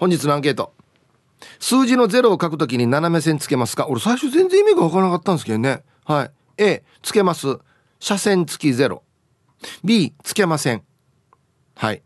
[0.00, 0.72] 本日のアンケート。
[1.58, 3.86] 数字の0を書くときに斜め線つけますか？
[3.86, 5.82] 俺最初全然意味がわからなかったんですけどね。
[6.06, 6.30] はい。
[6.56, 7.58] A つけます。
[8.02, 9.02] 斜線付き0
[9.84, 10.82] B つけません。
[11.76, 12.02] はい。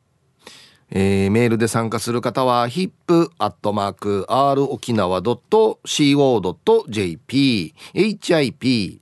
[0.90, 9.00] えー、メールで参加する方は hip.r 沖縄 .co.jp hip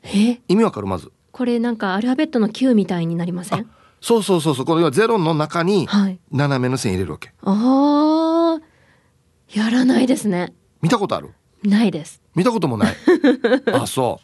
[0.03, 0.41] え？
[0.47, 0.87] 意味わかる？
[0.87, 1.11] まず。
[1.33, 3.67] これなんかアルファベットの Q みたいになりません？
[4.01, 4.65] そうそうそうそう。
[4.67, 6.21] このゼロの中にはい。
[6.31, 7.33] 斜めの線入れるわけ。
[7.41, 8.28] あー
[9.53, 10.53] やらないですね。
[10.83, 11.31] 見たことある？
[11.63, 12.21] ないです。
[12.35, 12.97] 見たこともない。
[13.73, 14.21] あそ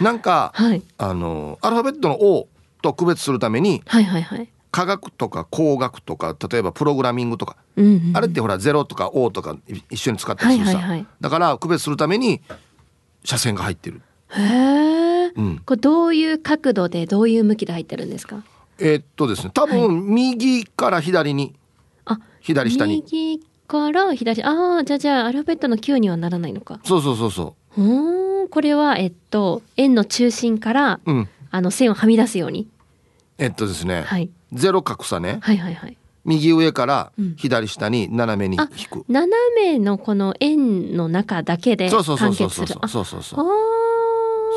[0.00, 0.04] う。
[0.04, 0.82] なんかはい。
[0.98, 2.48] あのアルファベットの O
[2.82, 4.48] と区別するためにはいはいはい。
[4.70, 11.06] 科学とか工学とか例えばプログラミングとか、うんうんあれってほらゼロとか O とかい一緒に使ったりするさ、はいはいはい。
[11.20, 12.42] だから区別するために
[13.24, 18.42] 斜線が入ってる、へえうん、これどういう角度でどういう向きで入ってるんですか？
[18.78, 21.54] えーっとですね多分右から左に、
[22.04, 23.02] あ左下に。
[23.02, 26.80] 右から左ああじゃあじゃあアルファベットの Q にはならないのか。
[26.84, 27.80] そうそうそうそう。
[27.80, 31.28] ーんこれはえっと円の中心からううん。
[31.50, 32.68] あの線をはみ出すように。
[33.38, 34.30] えっとですね、はい。
[34.52, 35.38] ゼロ角さね。
[35.42, 35.96] はいはいはい。
[36.24, 37.34] 右上からうん。
[37.36, 42.66] 左下に斜めにあ引く、斜めのこの円の中だけでそうそうそうそうそう。
[42.66, 43.40] そうそうそう。
[43.40, 43.46] あー。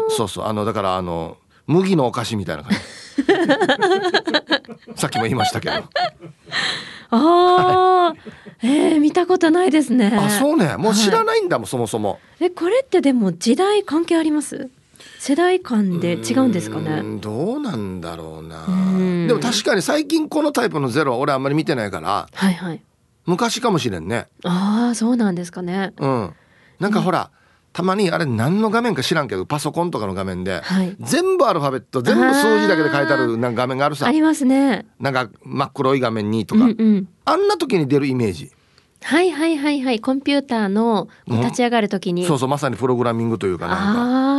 [0.10, 0.46] そうそう。
[0.46, 1.38] あのだからあの
[1.70, 2.78] 麦のお菓子みたいな感じ。
[5.00, 5.76] さっきも言いましたけど。
[7.12, 10.12] あー、えー、見たことないですね。
[10.20, 10.78] あそうね。
[10.78, 12.20] もう知らないんだもん、そもそも。
[12.40, 14.70] えこれってでも時代関係あります？
[15.20, 18.66] 世代間で違うんですかうねどうなんだろうな。
[18.68, 19.28] うん。
[19.28, 22.82] でも確かに最近このタイプのゼロは俺あんまり見てないからはいはい。
[23.26, 24.28] 昔かもしれんね。
[24.44, 25.94] ああそうなんですかね。
[26.00, 26.34] うん。
[26.80, 27.30] なんかほら、
[27.72, 30.96] たまにあれ何の画面か知らんけどパソコンとかの画面で、はい。
[31.00, 34.08] 全部アルファベット全部数字だけで書いてあるなんか画面があるさ。
[34.08, 34.86] ありますね。
[35.00, 37.08] なんか真っ黒い画面にとうか、んうん。
[37.26, 38.52] あんな時に出るイメージ。
[39.02, 40.00] はいはいはいはい。
[40.00, 44.30] コンピューターの立ち上がるときに、そうそうまさにプログラミングというかなんか。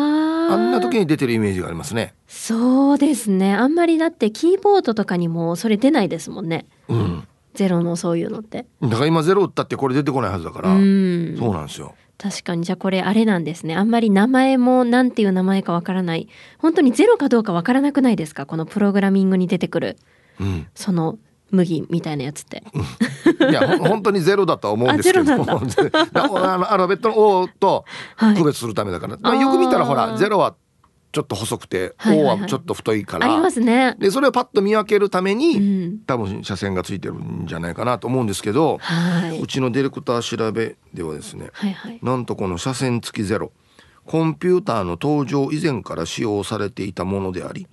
[0.52, 2.14] あんな時に出てるイメージがありますね。
[2.26, 3.54] そうですね。
[3.54, 6.66] あんまりだってキーボードとかにもそれ出ないですもんね。
[6.88, 7.28] うん。
[7.54, 8.66] ゼロのそういうのって。
[8.82, 11.36] だから今ゼロ打ったってこれ出てこないはずだから、うん。
[11.38, 12.64] そうなんですよ確かに。
[12.64, 13.74] じゃあこれあれなんですね。
[13.76, 16.28] あんまり名前もなんていう名前かわからない。
[16.58, 18.44] 本当にゼロかどうかわからなくないですか？
[18.46, 19.96] このプログラミングに出てくる。
[20.38, 20.66] うん。
[20.74, 21.18] その
[21.50, 22.62] 麦みたいなやつって。
[23.50, 25.32] いや本当にゼロだとは思うんですけど。
[25.32, 27.84] あ のアルファベットの O と
[28.16, 30.54] はい区別するためだから、まあ、あーよく見たらほらゼロは
[31.12, 32.36] ちょっと細くて、はいはいはい。
[32.38, 33.96] O はちょっと太いかありらますね。
[33.98, 35.98] でそれをパッと見分けるために、うん。
[36.06, 39.40] 多分車線がついてるんじゃないかなと思うんですけど、はい。
[39.40, 41.98] うちのディレクター調べではですねはいはい。
[42.02, 43.52] なんとこの車線付きゼロ
[44.06, 47.66] コンピューターの登場以前から使用されていたものであり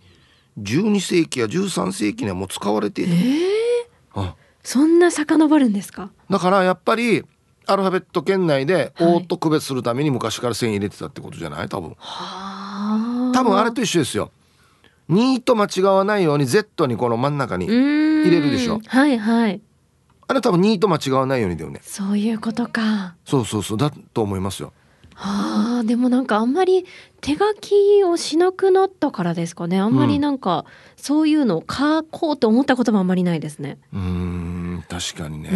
[0.60, 4.36] 12世紀や13世紀にはもう使われている、えー、あ。
[4.64, 6.10] そんな遡るんですか？
[6.30, 7.24] だからやっぱり
[7.70, 9.14] アルファベット圏内ではい。
[9.16, 11.70] O と区別するために昔から線入れてたってことじゃない？
[11.70, 11.90] 多分。
[11.92, 12.57] はあ
[13.38, 14.32] 多分あれと一緒ですよ。
[15.10, 18.82] 2と間違わないように Z にこの真ん中に入入れるでしょ。
[18.86, 19.62] はいはい。
[20.28, 21.80] あれ多分2と間違わないようにだよね。
[21.84, 23.16] そういうことか。
[23.26, 23.78] そうそうそう。
[23.78, 24.74] だと思いますよ。
[25.20, 26.86] あーでもなんかあんまり
[27.22, 29.80] 手書きをしなくなったからですかね。
[29.80, 33.78] あんまりなんかそういうのを書こうと思ったこともあんまりないですね。
[33.94, 34.57] うーん
[34.90, 35.50] 確かにうね、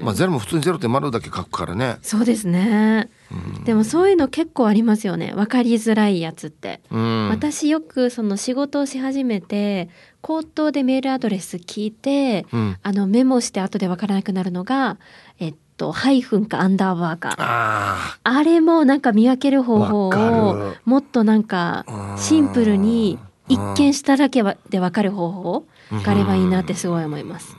[0.00, 0.04] ん。
[0.04, 3.08] まあゼロも普通にゼロって丸だけ書くからね、そうですね。
[3.32, 3.64] うん。
[3.64, 5.32] でもそういうの結構ありますよね。
[5.34, 6.80] 分かりづらいやつって。
[6.90, 9.88] うん、私よくその仕事をし始めて
[10.20, 14.98] 口頭でメールアドレス聞いてうん、あのメモして後で分からなくなるのが
[15.38, 17.34] えっとハイフンかアンダーバーか。
[17.38, 20.80] ああれもなんか見分けるあ方法をる。
[20.84, 21.86] もっとなんか
[22.18, 23.18] シンプルに
[23.48, 27.56] 一見しただけで分かる方法があればいいなってすごい思います。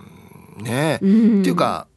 [0.58, 1.08] ねえ、う
[1.38, 1.88] んっていうか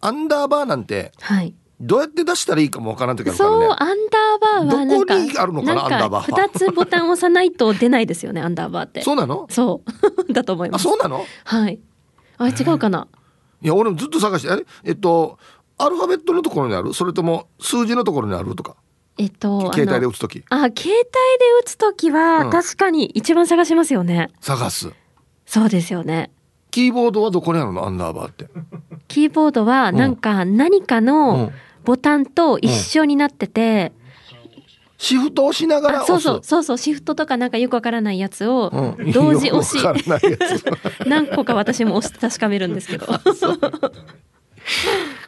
[0.00, 1.54] アンダーバーなんてはい。
[1.80, 3.78] どうやって出したらいいかもわからん時あるからそう、ねアン
[4.08, 9.02] ダーバーはどこにあるのかなアンダーバーは二つボタン押さないと出ないですよね、アンダーバーって。
[9.02, 9.46] そうなの？
[9.50, 9.92] そう。
[10.32, 10.84] だと思いまあす。
[10.84, 11.24] そうなの？
[11.44, 11.80] はい。
[12.38, 13.08] あ、違うかな？
[13.60, 14.64] いや俺もずっと探してあれ？
[14.84, 15.38] えっと
[15.76, 16.94] アルファベットのところにある？
[16.94, 18.76] それとも数字のところにあるとか？
[19.18, 20.44] えっと、携帯で打つ時？
[20.50, 20.90] あ、携帯で
[21.60, 24.30] 打つときは、うん確かに一番探しますよね。
[24.40, 24.92] 探す
[25.44, 26.30] そうですよね。
[26.74, 27.86] キーボードはどこにあるの？
[27.86, 28.46] アンダーバーって。
[29.06, 31.52] キーボードは、なんか何かうのん。
[31.84, 33.92] ボタンと一緒になってて、
[34.98, 39.12] シフトをしながらあそうそうそうそうシフトとかなんかよくわからないやつをうん。
[39.12, 40.64] 同時押し、よくわからないやつ。
[41.06, 43.06] 何個か私も押して確かめるんですけど。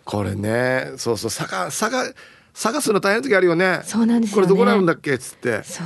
[0.05, 2.15] これねそうそう探探
[2.55, 3.81] 探すの大変な時あるよね。
[3.85, 4.49] そうなんですよね。
[4.49, 5.15] これどこにあるんだっけ？
[5.15, 5.63] っつって。
[5.63, 5.83] そ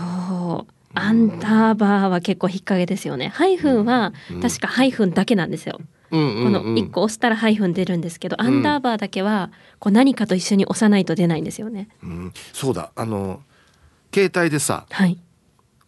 [0.69, 3.29] うアンダーバーは結構引っ掛けですよね。
[3.29, 6.45] ハイフンはうん確かハイフンだけなんですよ、うんうんうん。
[6.45, 11.89] この1個押したらハイフン出るんですけど、アンダーバーだけはこう何かと一緒に押さないと出ないんですよね。
[12.03, 12.33] うん。
[12.53, 12.91] そうだ。
[12.97, 13.43] あの
[14.13, 15.19] 携帯でさはい。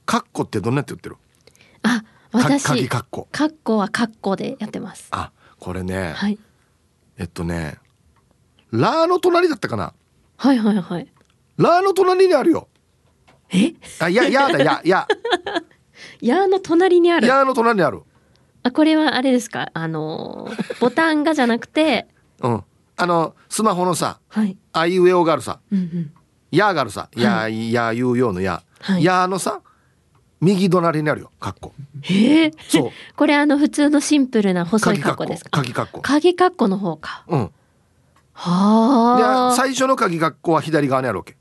[0.07, 1.17] カッコってどんなやって売ってる？
[1.83, 3.29] あか私鍵カッコ。
[3.33, 5.09] カッコはカッコでやってます。
[5.11, 6.39] あこれね、はい。
[7.19, 7.79] えっとね
[8.71, 9.93] ラーの隣だったかな？
[10.37, 11.09] はいはいはい。
[11.57, 12.69] ラーの隣にあるよ
[13.53, 13.75] え？
[14.01, 15.09] あいやいやだやや。
[16.21, 17.27] ヤー の隣にある。
[17.27, 18.03] やの隣にある。
[18.65, 19.71] あこれはあれですか？
[19.75, 22.09] あのーボタンがじゃなくて
[22.41, 22.65] うん。
[22.97, 24.57] あのスマホのさはい。
[24.73, 25.61] あいうえおがあるさ。
[25.71, 26.13] うんうん。
[26.51, 27.09] やがあるさ。
[27.17, 29.05] ややいうようのや、はい。
[29.05, 29.61] やのさ
[30.41, 31.31] 右隣にあるよ。
[31.41, 31.73] カッコ
[32.03, 32.51] へえ。
[32.69, 32.91] そう。
[33.17, 35.51] これあの普通のシンプルな細いカッコですか？
[35.51, 37.25] 鍵カッコ鍵カッコの方か。
[37.29, 37.47] うん。
[37.47, 37.53] で
[38.35, 39.55] はあ。
[39.57, 41.37] 最初の鍵カッコは左側にあるわけ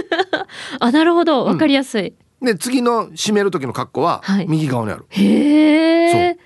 [0.80, 1.44] あなるほど。
[1.44, 4.46] わかりやすい、で次の閉める時のカッコははい。
[4.48, 6.36] 右側にある、へえ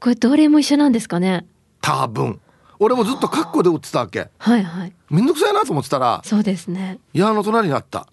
[0.00, 1.46] これどれも一緒なんですかね。
[1.80, 2.40] 多分。
[2.80, 4.28] 俺もずっとカッコで打ってたわけ。
[4.38, 4.92] はいはい。
[5.10, 6.98] めんどくさいなと思ってたらそうですね。
[7.12, 8.06] やの隣にあった。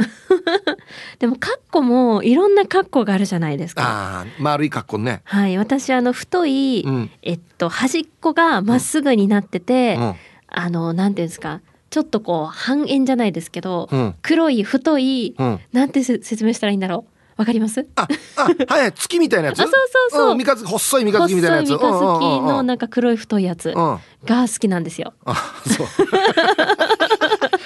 [1.19, 4.21] でもカッコもいろんなカッコがあるじゃないですか。
[4.21, 5.21] あー丸いカッコね。
[5.25, 5.57] はい。
[5.57, 7.11] 私あの太い、うん。
[7.21, 10.15] えっと端っこがまっすぐになってて、うん。
[10.47, 11.61] あのなんていうんですか
[11.95, 14.15] ちょっとこう半円じゃないですけど、うん。
[14.21, 15.59] 黒い太い、うん。
[15.71, 17.05] なんてせ説明したらいいんだろ
[17.37, 17.39] う？
[17.39, 17.87] わかります？
[17.95, 18.05] あ
[18.35, 19.61] あはい月みたいなやつ？
[19.61, 20.31] あそうそうそう。
[20.31, 21.77] うん、三日月細い三日月みたいなやつ。
[21.77, 23.73] 細い三日月のうんなんか黒い太いやつ。
[23.73, 25.13] が好きなんですよ。
[25.23, 25.87] あそう。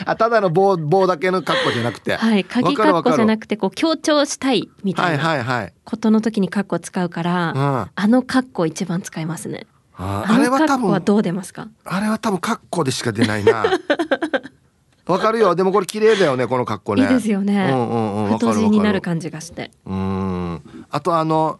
[0.05, 2.17] あただの棒棒だけのカッコじゃなくて。
[2.17, 7.57] はい、鍵カッコじゃなくてこう強調したいみたはいいなはいはいことの時にカッコ使うから、うん。
[7.57, 9.65] ああのカッコ一番使いますね。
[10.01, 11.67] あれは多分どう出ますか？
[11.83, 13.65] あれは多分カッコでしか出ないな
[15.05, 17.69] わかるよでもこれ綺麗だよねこのカッコねいいですよね。
[17.71, 19.71] うんうんうん太字になる感じがして。
[19.85, 21.59] うんあとあの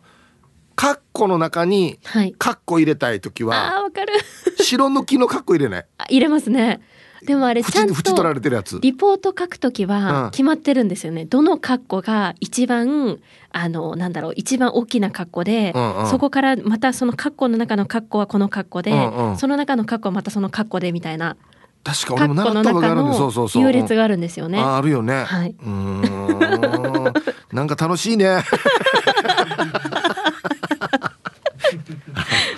[0.75, 2.33] カッコの中にはい。
[2.37, 4.13] カッコ入れたい時あはあーわかる。
[4.63, 5.85] 白抜きのカッコ入れない？
[5.97, 6.79] あ入れますね。
[7.25, 11.25] でもあれちゃんとれてるやつリポート書くときうんは決まってるんですよね。
[11.25, 13.19] どのカッコが一番
[13.51, 21.35] あのなんだろう一番大きなカッコで、うんうんそこからまたそのカッコの中のカッコはこのカッコで、うんうんその中のカッコはまたそのカッコでみたいな
[21.83, 24.59] 確かカ俺も習ったことがあるんでそうそうそうの優劣があるんですよね。
[24.59, 25.23] ああるよね。
[25.23, 27.13] はいうーん。
[27.51, 28.43] なんか楽しいね。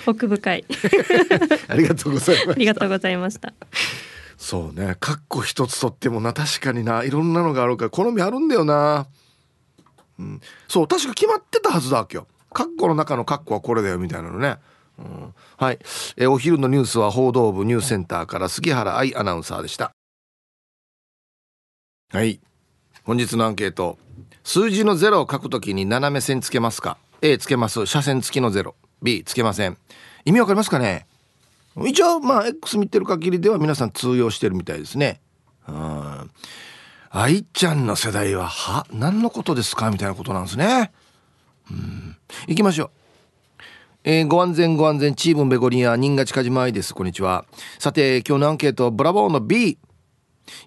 [0.06, 0.64] 奥深い。
[1.68, 2.50] ありがとうございます。
[2.50, 3.52] ありがとうございました。
[4.42, 4.96] そうね。
[4.98, 9.06] カッコ一つとってもな確かにないろんなのがあるから好みあるんだよな。
[10.18, 12.26] うん、そう確か決まってたはずだわけよ。
[12.52, 14.56] カッコの中のカッコはこれだよみたいなのね。
[14.98, 15.78] うん、はい、
[16.16, 19.92] えお昼のニュースは報道部ニュースセンターから杉原愛アナウンサーでした。
[22.10, 22.40] はい。
[23.04, 23.96] 本日のアンケート。
[24.42, 27.84] 数字の0を書くときに斜め線つけますか ?A つけます。
[27.84, 28.74] 斜線付きの0。
[29.02, 29.78] B つけません。
[30.24, 31.06] 意味わかりますかね？
[31.76, 35.20] 一応まあ X 見てる限りでは皆さん通用してるみたいですね。
[35.68, 36.30] うん。
[37.10, 40.92] 愛ちゃんの世代はは何のことですかみたいなことなんですね。
[41.70, 42.16] うん。
[42.48, 42.90] 行きましょう。
[44.04, 47.44] えーご安全ご安全チームベゴリア新賀近島愛ですこんにちは
[47.78, 49.78] さて今日のアンケートブラボーの B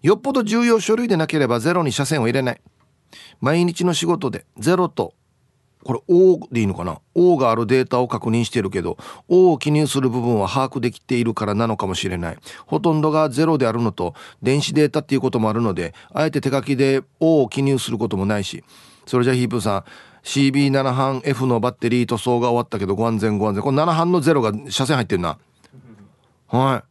[0.01, 2.61] よっぽど重要書類でなければゼロに車線を入れない
[3.41, 5.13] 毎日の仕事でゼロと
[5.85, 12.37] これ O でいいのかな？O があるデータを確認してるけど O を記入する部分は把握できているからなのかもしれない。
[12.65, 18.63] ほとんどがゼロであるのと電子データっていうこともあるのであえて手書きで O を記入することもないし。
[19.05, 19.83] それじゃヒープさん
[20.23, 23.63] CB7 半 F のバッテリー塗装が終わったけどご安全ご安全。
[23.63, 25.37] これ7半のゼロが車線入ってるな。
[26.47, 26.83] は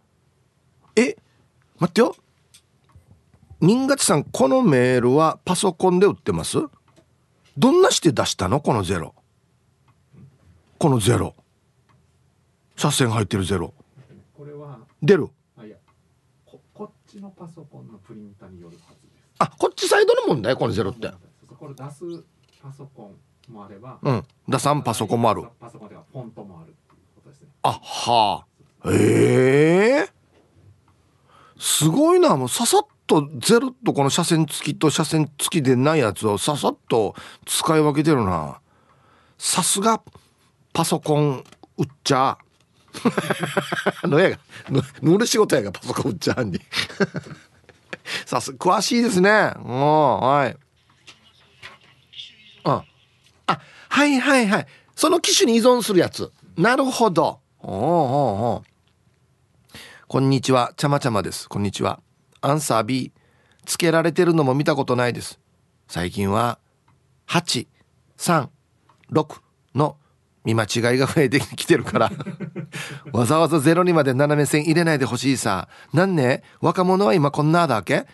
[0.97, 1.01] い。
[1.01, 1.17] え？
[1.81, 2.15] 待ってよ。
[3.61, 6.59] 新勝さんこのメールはパソコンで売ってます？
[7.57, 8.61] どんなして出したの？
[8.61, 9.15] このゼロ。
[10.79, 11.35] このゼロ。
[12.77, 13.73] 車線入ってるゼロ。
[14.37, 14.81] これは。
[15.03, 15.29] 出る。
[16.45, 19.25] ここっちのパソコンのプリンターによるはずです。
[19.39, 21.11] あこっちサイドの問題このゼロって。
[21.59, 22.25] これ出す
[22.61, 23.13] パソコ
[23.49, 23.99] ンもあれば。
[24.03, 24.25] うん。
[24.49, 25.45] 打算パソコンもある。
[25.61, 27.49] パソコンではフォントもあるっていうことですね。
[27.63, 28.45] あは
[28.83, 30.14] あええ
[31.59, 32.37] すごいな。
[32.37, 37.15] もうささっとゼロとこの車線付きと車線付きでないやつをささっと
[37.47, 38.61] 使い分けてるな。
[39.39, 40.03] さすが
[40.73, 41.45] パソコン
[41.79, 42.39] 売っちゃ。
[44.05, 44.39] のやが
[45.03, 46.61] のる仕事やがパソコン売っちゃうんに。
[48.27, 49.53] さす詳しいですね。
[49.57, 50.57] うんはい。
[52.65, 52.85] あ
[53.47, 54.67] あはいはいはい。
[54.97, 56.33] その機種に依存するやつ。
[56.57, 57.41] なるほど。
[57.61, 57.85] おうおう
[58.57, 58.65] お
[60.15, 60.73] こんにちは。
[60.77, 61.49] ちゃまちゃまです。
[61.49, 61.99] こんにちは。
[62.41, 63.11] アンサー B
[63.65, 65.41] つけられてるのも見たことないです。
[65.89, 66.61] 最近は
[67.27, 67.67] 836
[69.75, 69.97] の
[70.45, 72.13] 見間違いが増えてきてるから。
[73.13, 75.67] わざわざゼロにまで斜め線入れないでほしいさ。
[75.93, 78.07] なんね若者は今こんなだけ？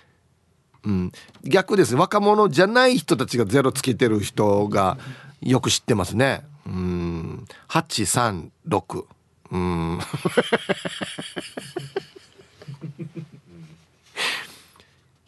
[0.84, 1.12] うん。
[1.44, 1.92] 逆です。
[1.92, 4.96] ね若者じゃない人たちがゼロつけてる人が
[5.42, 6.46] よく知ってますね。
[6.64, 7.46] うん。
[7.68, 9.04] 836
[9.52, 9.98] うん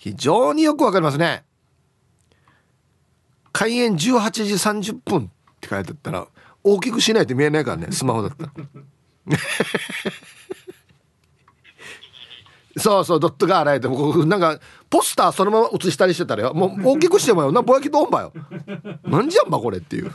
[0.02, 1.44] 非常によくわかりますね。
[3.52, 3.98] 開演18
[4.32, 5.28] 時30分っ
[5.60, 6.26] て書いてあったら
[6.64, 8.52] 大きくしないと見えないからねスマホだったら。
[12.78, 14.58] そうそうドットが洗えてもなんか
[14.90, 16.52] ポスターそのまま写したりしてたらよ。
[16.52, 17.52] もう大きくしてもよ。
[17.52, 18.32] なぼやきどんばよ。
[19.04, 20.10] なんじゃんばこれっていう。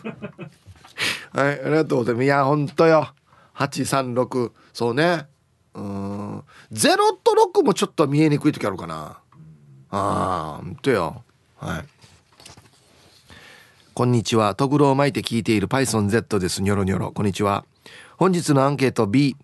[1.31, 2.25] はいありがとうございます。
[2.25, 3.13] いやほんとよ。
[3.55, 5.27] 836そうね。
[5.75, 6.39] うん。
[6.73, 9.21] 0と6もちょっと見えにくい時あるかな。
[9.89, 11.23] ああほんとよ
[11.57, 11.85] はい。
[13.93, 14.53] こんにちは。
[14.53, 16.61] とぐろを巻いて聞いている PythonZ です。
[16.61, 17.11] ニョロニョロ。
[17.11, 17.65] こんにちは。
[18.17, 19.35] 本日のアンケート B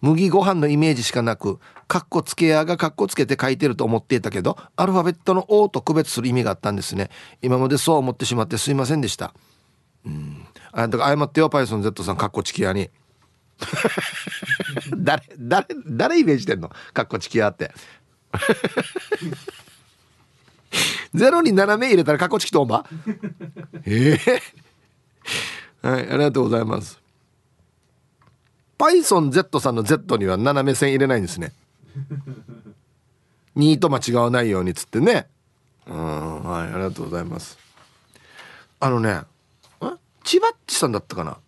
[0.00, 7.10] 麦ご飯のイメージしかなくカッコつけやがカッコつけて書いてると思っていたけどアルファベットの O と区別する意味があったんですね。
[7.42, 9.34] 今までそう思ってしまってすいませんでした。
[10.04, 10.46] うん。
[10.72, 12.90] あだから謝ってよ PythonZ さんカッコチキヤに。
[14.96, 16.70] 誰誰誰イメージしてんの？
[16.92, 17.72] カッコチキヤって。
[21.14, 22.84] ゼロに斜め入れたらカッコチキとんば
[23.86, 24.42] ええ。
[25.86, 27.00] はいありがとうございます。
[28.78, 31.52] PythonZ さんの Z には斜め線入れないんですね。
[33.56, 35.28] 2と間違わないようにっつってね。
[35.86, 37.58] うんはいありがとうございます。
[38.80, 39.22] あのね
[40.24, 41.38] 千葉っちさんだったかな？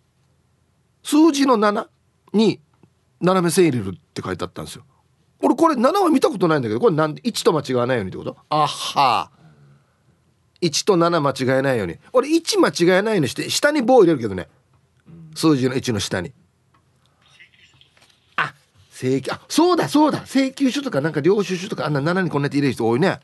[1.03, 1.87] 数字の7
[2.33, 2.59] に
[3.19, 4.83] 斜め線入れるって書いてあったんですよ。
[5.41, 8.37] 俺これ7は見たことないんだけどこれなんで1と間違わないようにってこと？
[8.49, 9.29] あは
[10.61, 11.97] 1と7間違えないように。
[12.13, 14.47] 俺1間違えないようにして下に棒入れるけどね。
[15.35, 16.33] 数字の1の下に。
[18.35, 18.53] あ
[18.91, 20.19] 請求あそうだそうだ。
[20.25, 23.19] 請求書とかなんか領収書とかあんな7にこんなやって入れる人多いね。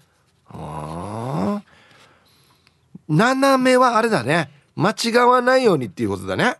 [0.48, 1.64] ああ
[3.08, 4.50] 斜めはあれだね。
[4.76, 6.56] 間違わないようにっていうことだね。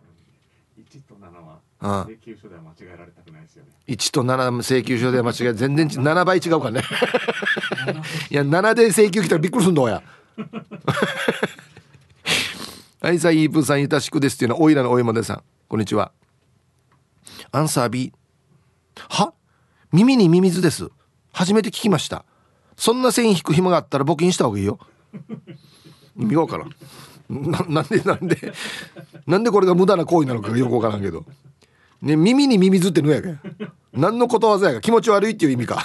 [0.78, 3.70] 1と7はあ請求書では間違えられたくないですよね。
[3.88, 6.82] 1と7請求書で間違え全然7倍違うからね。
[8.30, 10.02] いや7で請求来たらびっくりすんのや
[13.00, 15.42] はいさんイープさんゆたしくですっていうのはおいらのおいまでさん。
[15.68, 16.10] こんにちは。
[17.52, 18.12] アンサー B
[19.08, 19.32] は？
[19.92, 20.88] 耳にミミズです。
[21.32, 22.24] 初めて聞きました。
[22.76, 24.78] そんな線引く暇があったら募金した方がいいよ。
[26.16, 26.74] 意味がわからん
[27.28, 28.52] ななんでなんで
[29.26, 31.24] なんでこれが無駄な行為なのかよくわからんけど。
[32.02, 33.38] ね耳にミミズってのやかよ
[33.94, 34.80] 何のことわざやか。
[34.80, 35.82] 気持ち悪いっていう意味か。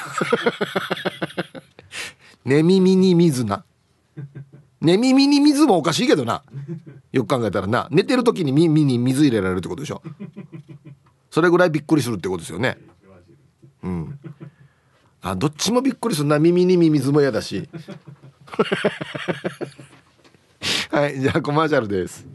[2.43, 3.63] ね耳に水な。
[4.81, 6.43] ね耳に水もおかしいけどな。
[7.11, 7.87] よく考えたらな。
[7.91, 10.01] 寝てる時に耳に水入れられるってことでしょ。
[11.29, 12.77] それぐらいびっくりするってことですよね。
[13.83, 14.19] うん。
[15.21, 16.39] あどっちもびっくりするな。
[16.39, 17.69] 耳にミミズも嫌だし。
[20.91, 22.25] はいじゃあコマーシャルです。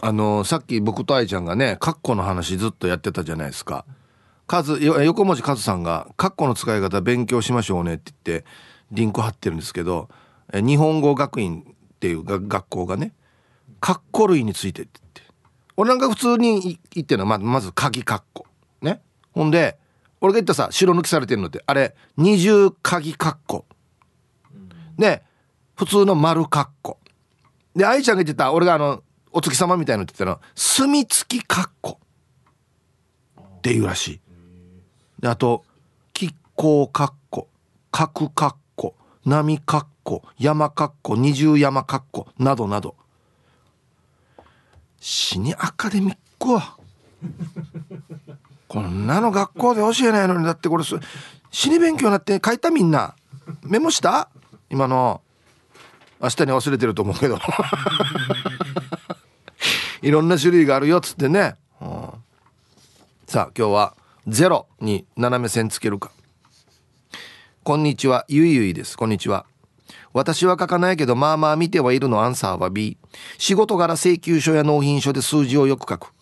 [0.00, 3.84] あのさっき僕と愛ちゃんがねカッコの話ずっとやってたじゃないですか。
[4.46, 8.46] カズ横文字カズさんが「カッコの使い方勉強しましょうね」って言って
[8.90, 10.08] リンク貼ってるんですけど
[10.52, 11.64] 日本語学院
[11.94, 13.12] っていう学校がね
[13.80, 15.00] 「カッコ類について」って。
[15.02, 15.34] 言って
[15.76, 17.30] 俺なんか普通に言ってるの。
[17.30, 18.46] はまず鍵カッコ
[18.82, 19.00] ね。
[19.32, 19.78] ほんで
[20.20, 23.66] 俺が言ったさ白抜きされてるのってあれ二重鍵カッコ
[24.98, 25.22] で
[25.76, 26.98] 普通の丸カッコ
[27.76, 32.00] で愛ちゃんが言ってた俺があのお月様みたいなのって言ったの墨付きカッコ
[33.40, 34.20] っていうらしい。
[35.20, 35.64] であと
[36.18, 37.48] 亀甲カッコ
[37.92, 38.58] 角カッコ
[39.28, 42.94] 波カッコ山カッコ二重山カッコなどなど。
[45.00, 46.78] 死にアカデミックは。
[48.68, 50.84] こんなの学校で教えないのにだってこれ
[51.50, 53.14] 死に勉強になって書いたみんな。
[53.62, 54.30] メモした？
[54.70, 55.20] 今の。
[56.20, 57.38] 明日に忘れてると思うけど。
[60.00, 61.88] いろんな種類があるよっつってね、うん、
[63.26, 63.94] さあ今日は
[64.26, 66.10] ゼロに斜め線つけるか。
[67.68, 68.24] こんにちは。
[68.28, 68.96] ゆいゆいです。
[68.96, 69.44] こんにちは。
[70.14, 72.22] 私は書かないけどまあまあ見てはいるの。
[72.22, 72.96] アンサーは B
[73.36, 76.14] 仕事柄請求書や納品書で数字をよく書く。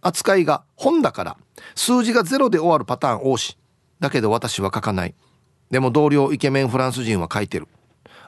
[0.00, 1.36] 扱いが本だから。
[1.76, 3.56] 数字がゼロで終わるパターン多し。
[4.00, 5.14] だけど私は書かない。
[5.70, 7.68] でも同僚イケメンフランス人は書いてる。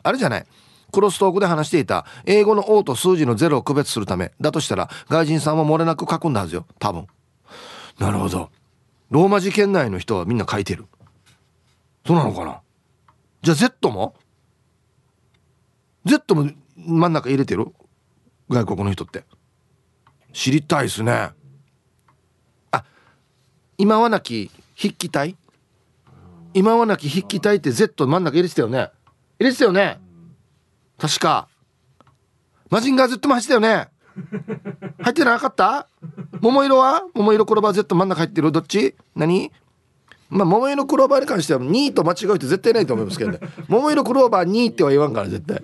[0.05, 0.47] あれじゃない。
[0.93, 2.07] クロストークで話していた。
[2.27, 4.31] 英語の O と数字の0を区別するため。
[4.41, 6.65] だとしたら外人さんは漏れなく書くんだはずよ。
[6.79, 7.09] 多分。
[7.99, 8.51] なるほど。
[9.11, 10.87] ローマ字圏内の人はみんな書いてる。
[12.07, 12.61] そうなのかな？
[13.43, 14.15] じゃあ Z も
[16.05, 17.67] ？Z も真ん中入れてる？
[18.49, 19.25] 外国の人って。
[20.33, 21.31] 知りたいですね。
[22.71, 22.85] あ
[23.79, 25.37] 今はなき筆記体？
[26.55, 28.91] 今はなき筆記体って Z 真ん中入れてたよね？
[29.39, 30.01] 入れてたよね？
[30.99, 31.49] 確か。
[32.71, 33.89] マジンガー Z も走ったよね？
[35.03, 35.89] 入ってなかった？
[36.41, 37.03] 桃色は？
[37.15, 38.53] 桃色クロバー Z 真ん中入ってる？
[38.53, 38.97] どっち？
[39.15, 39.53] 何？
[40.31, 43.41] まあ、桃色クローバーに関しては2と間違う人絶対ないと思いますけどね。
[43.69, 45.63] 桃色クローバー2っては言わんから、絶対。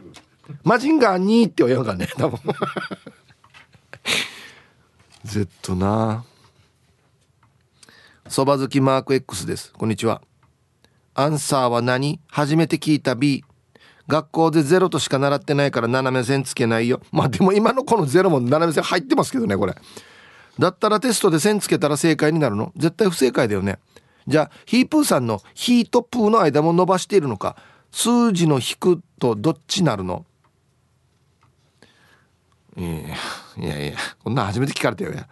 [0.65, 2.39] マジンガー2っては言わんからね、多分。
[5.25, 6.25] Z な
[8.29, 9.73] そば好きマーク X です。
[9.73, 10.21] こんにちは。
[11.15, 12.21] アンサーは何？
[12.29, 13.45] 初めて聞いた B。
[14.09, 19.75] 学校でゼロとしか習ってないから斜め線つけないよまあでも今のこのゼロも斜め線入ってますけどねこれ
[20.61, 22.73] だったらテストで線つけたら正解になるの？
[22.77, 23.81] 絶対不正解だよね
[24.27, 27.57] じゃあヒープーさんのヒーとプーの間も伸ばしているのか
[27.91, 30.25] 数字の引くとどっちなるの？
[32.77, 32.99] いやい
[33.69, 35.29] やいやこんな初めて聞かれたよや。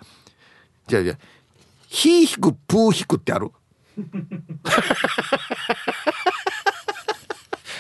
[0.87, 1.18] じゃあじゃあ
[1.88, 3.50] 「ヒー引くプー引く」ってある？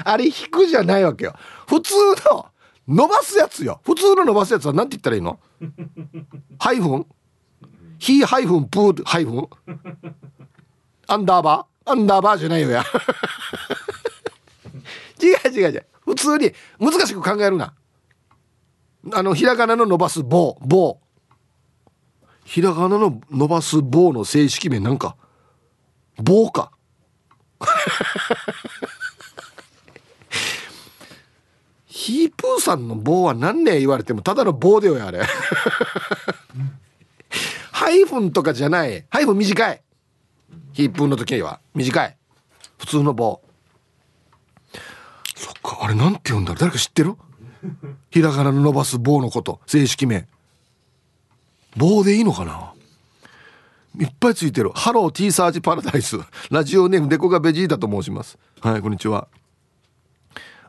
[0.04, 1.34] あれ引くじゃないわけよ。
[1.66, 1.94] 普通
[2.32, 2.46] の
[2.86, 3.80] 伸ばすやつよ。
[3.84, 5.38] 普通の伸ばすやつは何て言ったらいいの？
[6.58, 7.06] ハイフン？
[7.98, 9.48] ヒーハイフンプーハイフン？
[11.06, 11.90] アンダーバー。
[11.90, 12.84] アンダーバーじゃないよや。
[15.20, 15.86] 違う違う違う。
[16.04, 17.74] 普通に難しく考えるな。
[19.12, 20.56] あのひらがなの伸ばす棒。
[20.60, 20.98] 棒。
[22.44, 25.16] ひらがなの伸ばす棒の正式名なんか。
[26.16, 26.70] 棒か。
[31.86, 35.22] ヒープーさんの棒は何年言われてもただの棒だよあれ。
[37.72, 39.06] ハイフンとかじゃない。
[39.10, 39.82] ハイフン短い。
[40.74, 42.16] ヒープーの時は短い。
[42.78, 43.40] 普通の棒。
[45.36, 46.58] そっかあれなんて言うんだろう。
[46.58, 47.14] 誰か知ってる？
[48.10, 49.60] ひらがなの伸ばす棒のこと。
[49.66, 50.26] 正式名。
[51.76, 52.72] 棒でいいのかな？
[54.00, 54.70] いっぱいついてる。
[54.70, 56.18] ハローティーサージパラダイス
[56.50, 58.36] ラジオネームデコがベジータと申します。
[58.60, 59.28] はいこんにちは。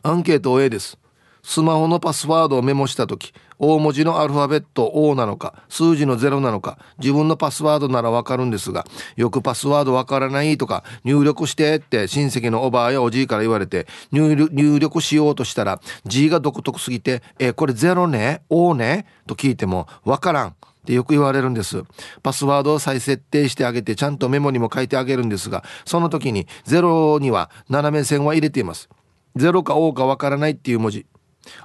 [0.03, 0.99] アンケート A です。
[1.47, 8.83] スマホのパスワードをメモした時大文字のアルファベット O なのか数字の0なのか自分のパスワードならわかるんですが
[9.15, 20.53] よくパスワードわからないとか入力してって親戚のおばあやおじいから言われて入力しようとしたら字が独特すぎて「えこれ0ね O ね?」と聞いてもわからんっ
[20.85, 21.83] てよく言われるんです
[22.23, 28.89] パスワードを再設定してあげてちゃんとメモにも書いてあげるんですがその時に0には斜め線は入れています
[29.37, 31.05] 0か O かわからないっていう文字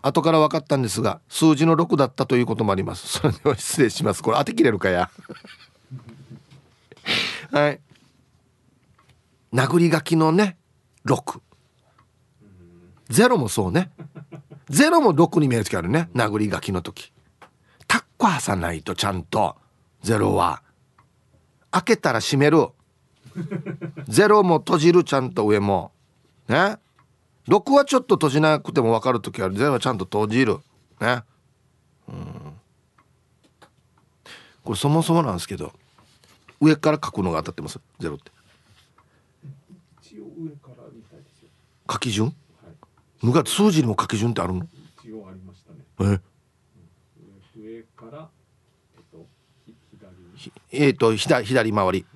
[0.03, 3.07] 後から分かったんですが数字の6だったということもあります。
[3.09, 4.23] それでは失礼します。
[4.23, 5.11] これ当てきれるかや。
[7.51, 7.81] はい。
[9.53, 10.57] 殴り書きのね
[11.05, 11.41] 6
[13.09, 13.91] ゼロもそうね。
[14.69, 16.09] ゼロも6に見える時あるね。
[16.15, 17.13] 殴り書きの時。
[17.89, 19.57] タッコ挟ないとちゃんと。
[20.03, 20.63] ゼロは。
[21.73, 22.69] 開けたら閉める。
[24.09, 25.91] ゼロも閉じるちゃんと上も。
[26.49, 26.77] ね。
[27.51, 29.57] 6はちょっと閉じなくても分かる時ある。
[29.57, 30.59] 0はちゃんと閉じる。
[31.01, 31.25] ね。
[32.09, 32.53] うん。
[34.63, 35.73] これそもそもなんですけど
[36.61, 37.81] 上から書くのが当たってます。
[37.99, 38.31] ゼロって。
[40.01, 41.49] 一応上からみたいですよ。
[41.91, 42.33] 書き順は
[43.21, 44.69] いぬが数字にも書き順ってあるの？
[45.03, 45.81] 一応ありましたね。
[45.99, 46.21] え？
[47.59, 48.29] 上上から
[48.97, 49.27] えっと
[49.67, 50.85] ひ左。
[50.85, 52.07] えー、と左左回り。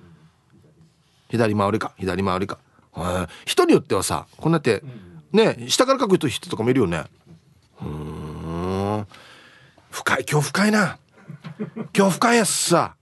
[1.29, 1.53] 左。
[1.55, 1.93] 回りか。
[1.97, 2.57] 左回りか。
[3.43, 7.03] 人によってはさこんなってうんね下から書く人とかもいるよね。
[7.81, 9.07] うん。
[9.91, 10.97] 深い今日深いな。
[11.95, 12.95] 今日深いやつさ。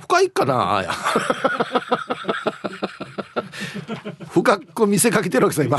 [0.00, 0.92] 深いかなあや。
[4.28, 5.78] 深く見せかけてるわけさ今。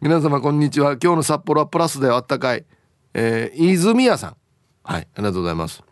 [0.00, 0.92] 皆様こんにちは。
[0.92, 2.64] 今日の札幌はプラスであったかい、
[3.14, 4.36] えー、泉谷さん。
[4.84, 5.82] はいありがとうございます。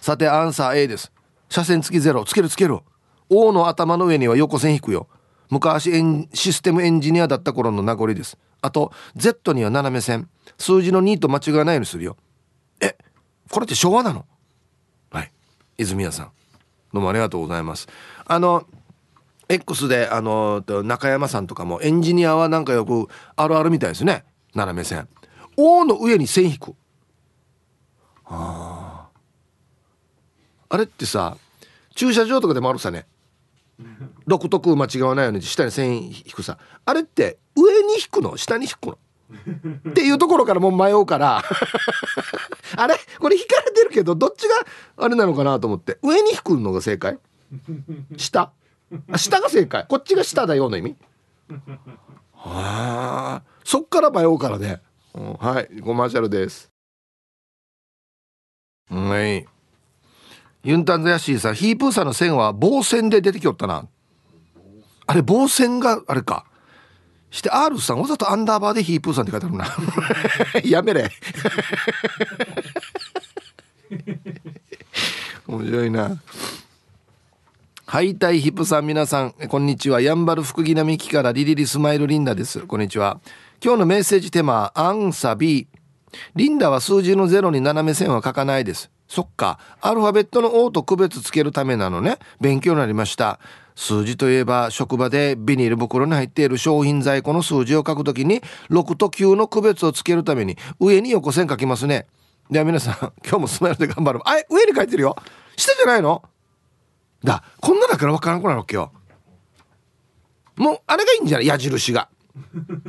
[0.00, 1.12] さてアンサー A です。
[1.48, 2.24] 車線付きゼロ。
[2.24, 2.80] つけるつける。
[3.30, 5.08] O の頭の上には横線引くよ。
[5.50, 8.36] 昔エンシステムエンジニアだった頃の名残です。
[8.60, 10.28] あと Z には斜め線。
[10.58, 12.16] 数字の2と間違わないようにするよ。
[12.80, 12.96] え
[13.50, 14.26] これって昭和なの？
[15.10, 15.32] はい。
[15.78, 16.30] 泉谷さん
[16.92, 17.88] どうもありがとうございます。
[18.26, 18.66] あの
[19.48, 24.24] X であの中山さんとかもエンジニアはなんかよくあるあるみたいですね。
[24.54, 25.08] 斜め線。
[25.56, 26.74] O の上に線引く。
[28.26, 29.08] あ
[30.68, 31.38] あれってさ
[31.94, 33.06] 駐車場とかでもあるさね。
[34.26, 36.58] 独特間違わないように下に線引くさ。
[36.84, 38.36] あれって上に引くの？
[38.36, 38.98] 下に引くの？
[39.90, 41.42] っていうところからもう迷うから。
[42.76, 42.96] あれ？
[43.18, 44.54] これ引かれてるけどどっちが
[44.96, 45.98] あれなのかなと思って。
[46.02, 47.18] 上に引くのが正解？
[48.16, 48.52] 下？
[49.10, 49.86] あ下が正解。
[49.88, 50.96] こっちが下だよの意味？
[52.32, 53.42] はあ。
[53.64, 54.80] そっから迷うからね、
[55.14, 55.80] うんはい。
[55.82, 56.70] コマーシャルです。
[58.88, 59.46] はい。
[60.64, 63.86] ユンタンザヤシーさんヒープーさんの線は棒線で出てきよったな。
[65.06, 66.44] あれ棒線があれか。
[67.30, 69.66] して R さんわざとアンダーバーでヒープーさんって書いてあるな。
[70.64, 71.10] やめれ。
[75.46, 76.20] 面白いな。
[77.86, 80.00] はいたいヒップさん皆さんこんにちは。
[80.00, 82.60] やんばる福木並木からリリリスマイルリンダです。
[82.60, 83.20] こんにちは。
[83.64, 85.68] 今日のメッセージテーマアンサビ。
[86.34, 88.90] リンダは数字のゼロに斜め線は書かないです。
[89.08, 89.58] そっか。
[89.80, 92.18] アルファベットの O と区別つけるためなのね。
[92.40, 93.40] 勉強になりました。
[93.74, 102.06] 数字といえば職場でビニール袋に入っている商品在庫の数字を書くときに6と9の区別をつけるために上に横線書きますね。
[102.50, 102.94] では皆さん
[103.24, 105.16] 今日もスマイルで頑張るあ上に書いてるよ。
[105.56, 106.22] 下じゃないの？
[107.24, 108.92] だこんなだから分からんくなるわけよ。
[110.56, 111.46] もうあれがいいんじゃない？
[111.46, 112.08] 矢印が。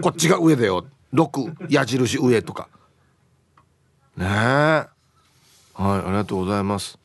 [0.02, 0.86] こっちが上だよ。
[1.14, 2.68] 6矢印上とか。
[4.18, 4.99] ねえ。
[5.80, 7.00] はいありがとうございます。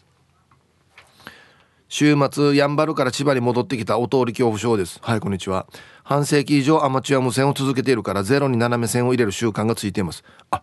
[1.88, 4.98] 週末やんばるから千葉に戻ってきたお通り恐怖症です。
[5.00, 5.68] はいこんにちは。
[6.02, 10.24] 半世紀以上アマチュア無線を続けているからゼロに斜め線を入れる習慣がついています。
[10.50, 10.60] あ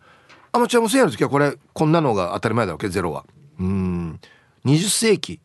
[0.52, 3.24] アマチュア無線やるときはこれこんなのが当たり前だわけゼロは。
[3.58, 4.20] うん。
[4.66, 5.40] 20世紀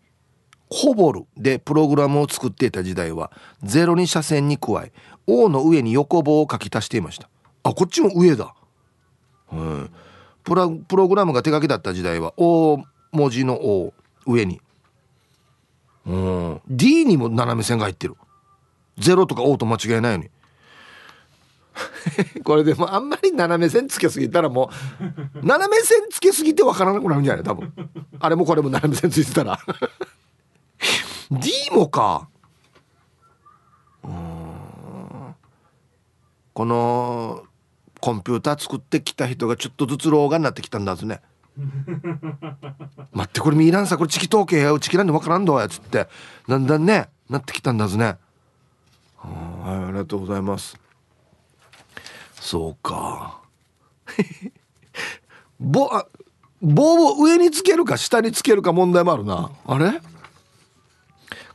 [0.68, 3.30] ホボルでプログラムを作っていた時代は
[3.62, 4.92] ゼロに斜線に加え
[5.28, 7.28] O の上に横棒を書き足していました。
[7.62, 8.56] あこっちも上だ。
[9.52, 9.90] うん
[10.46, 10.54] プ
[10.96, 12.78] ログラムが手書きだった時代は O
[13.12, 13.92] 文字の O
[14.26, 14.60] 上に。
[16.06, 16.60] うん。
[16.68, 18.14] D にも斜め線が入ってる。
[18.98, 20.30] 0とか O と間違えないように。
[22.44, 24.70] これでもあんまり斜め線つけすぎたらも
[25.42, 27.42] う斜め線つけすぎてわからなくなるんじゃない？
[27.44, 27.72] 多分。
[28.20, 29.58] あれもこれも斜め線ついてたら。
[31.30, 32.28] D もか。
[34.04, 35.34] うん。
[36.54, 37.42] この
[38.00, 41.20] コンピューター作ってきた人がちょっとずつ老眼になってきたんだずね。
[43.12, 46.06] 待ってこれミーランさこれチキ統計やうチキなんでわからんどやつって
[46.46, 48.16] だんだんねなってきたんだずね。
[49.16, 50.78] はいありがとうございます。
[52.34, 53.40] そうか。
[55.58, 56.06] 棒あ
[56.60, 59.50] 棒を上につけるか下につけるか問題もあるな。
[59.66, 60.00] あれ？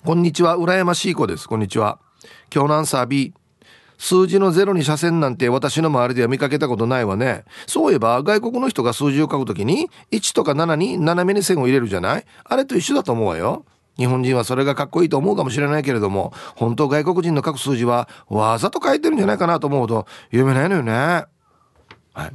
[0.03, 1.47] こんにちは羨ましい子です。
[1.47, 1.99] こんにちは。
[2.53, 3.33] 今日のアンサー B
[4.03, 7.45] 数字のゼロに斜線なんて私の周りでは見かけたことないわね。
[7.67, 12.25] そういえば外国の人が数字を書くときに1とか7に斜めに線を入れるじゃない？
[12.43, 13.63] あれと一緒だと思うわよ。
[13.97, 20.93] 日本人はそれがかっこいいと思うかもしれないけれども本当外国人の書く数字はわざと書いてるんじゃないかなと思うと読めないのよね。
[20.93, 21.27] は
[22.25, 22.31] い。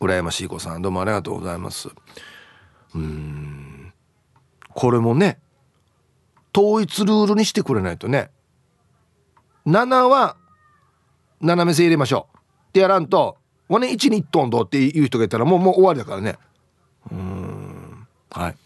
[0.00, 1.88] 羨ましい子さんどうもありがとうございます。
[1.88, 3.92] うーん。
[4.70, 5.40] これもね
[6.56, 8.30] 統一ルールにしてくれないとね。
[9.68, 10.36] 7は
[11.42, 12.38] 斜め線入れましょう。
[12.38, 13.36] ってやらんと
[13.68, 16.38] 「わね1に1トンどう」って言う人がいたらもうもう終わりだからね。
[17.12, 18.06] うん。
[18.30, 18.56] はい。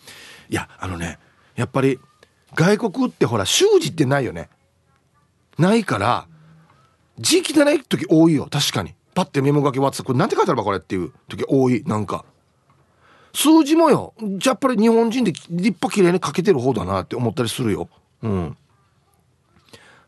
[0.49, 1.19] いやあのね
[1.57, 1.99] やっぱり
[2.55, 4.49] 外国ってほら習字ってないよね。
[5.59, 6.27] ないから
[7.19, 8.47] 字汚い時多いよ。
[8.51, 8.95] 確かに。
[9.15, 11.83] パッてメモ書き渡すこれなんて書いてあるばこれっていう時多い。
[11.85, 12.25] なんか。
[13.35, 17.89] 数字もよじゃやっぱり日本人で立派綺麗に書けてる方だなって思ったりするよ。
[18.23, 18.57] うん。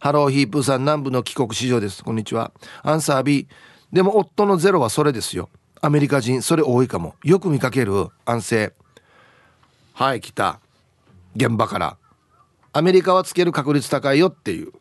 [0.04, 2.04] ハローヒープーさん南部の帰国子女です。
[2.04, 2.52] こんにちは。
[2.82, 3.48] アンサー B
[3.90, 5.48] でも夫のゼロはそれですよ。
[5.80, 7.14] アメリカ人それ多いかも。
[7.24, 8.08] よく見かける。
[8.26, 8.74] 安静。
[9.94, 10.60] はい来た。
[11.34, 11.96] 現場から。
[12.74, 14.72] アメリカはつける確率高いよっていう。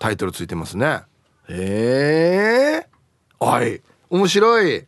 [0.00, 1.02] タイトルついてますね。
[1.48, 2.88] へえ
[3.38, 3.82] はい。
[4.10, 4.84] 面白い。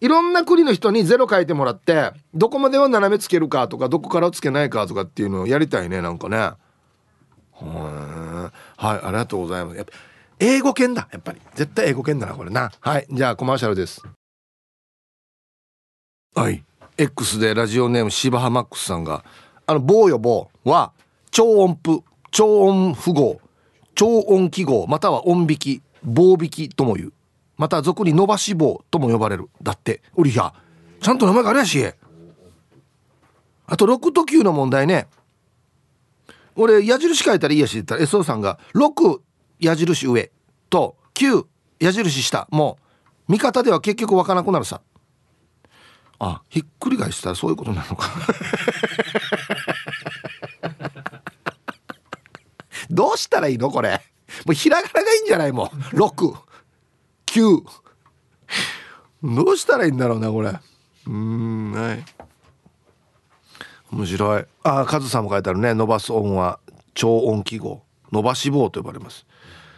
[0.00, 6.54] いろんな国の人にゼロ書いてもらってどこまでは斜めつけるかとかどこからつけないかとかっていうのをやりたいねなんかね。
[8.76, 9.76] はいありがとうございます。
[9.76, 9.92] やっぱ
[10.38, 11.40] 英語圏だやっぱり。
[11.54, 12.72] 絶対英語圏だなこれな。
[12.80, 14.02] はいじゃあコマーシャルです。
[16.34, 16.64] はい。
[16.96, 19.24] X でラジオネーム芝浜マックスさんが
[19.66, 20.92] あの棒よ棒は
[21.30, 23.40] 超音符超音符号
[23.94, 27.12] 超音記号または音引き棒引きとも言う。
[27.56, 29.48] また俗に伸ばし棒とも呼ばれる。
[29.62, 30.52] だってうりや
[31.00, 31.84] ちゃんと名前があるやし。
[33.66, 35.06] あと6と9の問題ね。
[36.56, 39.20] 俺矢印書いたらいいやしって言ったら SO さんが6
[39.60, 40.30] 矢印上
[40.70, 41.44] と9
[41.80, 42.78] 矢印下も
[43.28, 44.80] う見方では結局わからなくなるさ。
[46.20, 48.10] あひっくり返したらそういうことなのか。
[52.90, 53.70] どうしたらいいの？
[53.70, 54.00] これ。
[54.46, 55.96] もうひらがながいいんじゃないもう。
[55.96, 57.62] 69
[59.22, 60.52] どうしたらいいんだろうなこれ。
[61.06, 62.04] うんはい。
[63.94, 64.44] 面白い。
[64.64, 65.72] ああカズさんも書いてあるね。
[65.72, 66.58] 伸ばす音は
[66.94, 67.82] 超音記号。
[68.12, 69.24] 伸ばし棒と呼ばれます。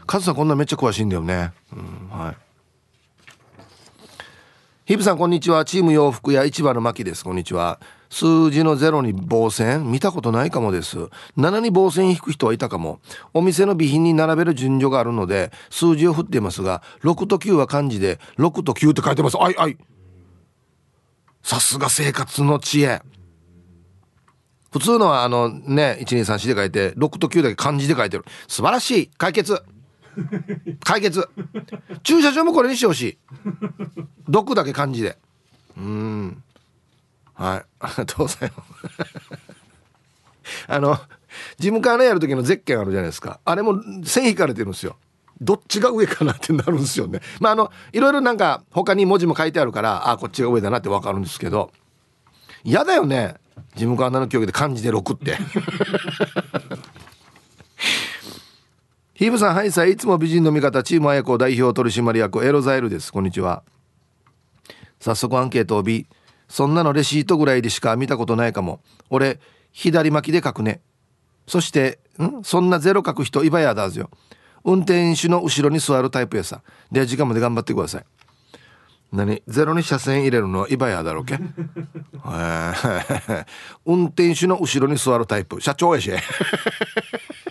[0.06, 1.52] カズさんこんなめっちゃ詳しいんだよね。
[1.72, 2.36] うんはい。
[4.86, 5.64] ヒブさんこんにちは。
[5.64, 7.24] チーム洋服屋市場の牧です。
[7.24, 7.80] こんにちは。
[8.08, 10.96] 数字のゼロに棒線見たことないかもです。
[11.36, 13.00] 7に棒線引く人はいたかも。
[13.34, 19.36] お店の備品に並べる順序があるので数字を振っていますが6と9は漢字で6と9って書いてます。
[19.38, 19.76] あいあい。
[21.42, 23.02] さすが生活の知恵。
[24.78, 28.24] 普通のはあのね1234で書いて6と9だけ漢字で書いてる。
[28.46, 29.06] 素晴らしい。
[29.16, 29.62] 解決。
[30.84, 31.28] 解決。
[32.02, 33.18] 駐車場もこれにしてほしい。
[34.28, 35.16] 毒だけ漢字で。
[35.78, 36.42] うん。
[37.34, 37.64] はい。
[37.80, 39.46] ありがとうございます。
[40.68, 41.00] あの事
[41.58, 43.40] 務官のやる時のゼッケンあるじゃないですか。
[43.44, 44.96] あれも線引かれてるんですよ。
[45.40, 47.20] どっちが上かなってなるんですよね。
[47.40, 51.72] まああのいろいろなんか他に文字も書いてあるからあこっちが上だなって分かるんですけど。
[52.64, 53.36] 嫌だよね。
[53.74, 55.36] 事務官の教育で漢字で6って。
[59.14, 63.10] ヒーブさんはいさいいつも美人の味方チーム綾子代表取締役エロザイルです。
[63.12, 63.62] こんにちは。
[65.00, 66.06] 早速アンケートを B
[66.48, 68.80] そんなのレシートぐらいでしか見たことないかも。
[69.08, 69.40] 俺
[69.72, 70.82] 左巻きで書くね。
[71.46, 72.42] そしてん？
[72.44, 74.10] そんなゼロ書く人いばやだぞよ。
[74.64, 76.60] 運転手の後ろに座るタイプやさ。
[76.92, 78.04] で時間まで頑張ってください。
[79.12, 79.42] 何？
[79.46, 81.38] ゼロに車線入れるのはイバヤだろうけ。
[83.86, 85.60] 運転手の後ろに座るタイプ。
[85.60, 86.10] 社長やし。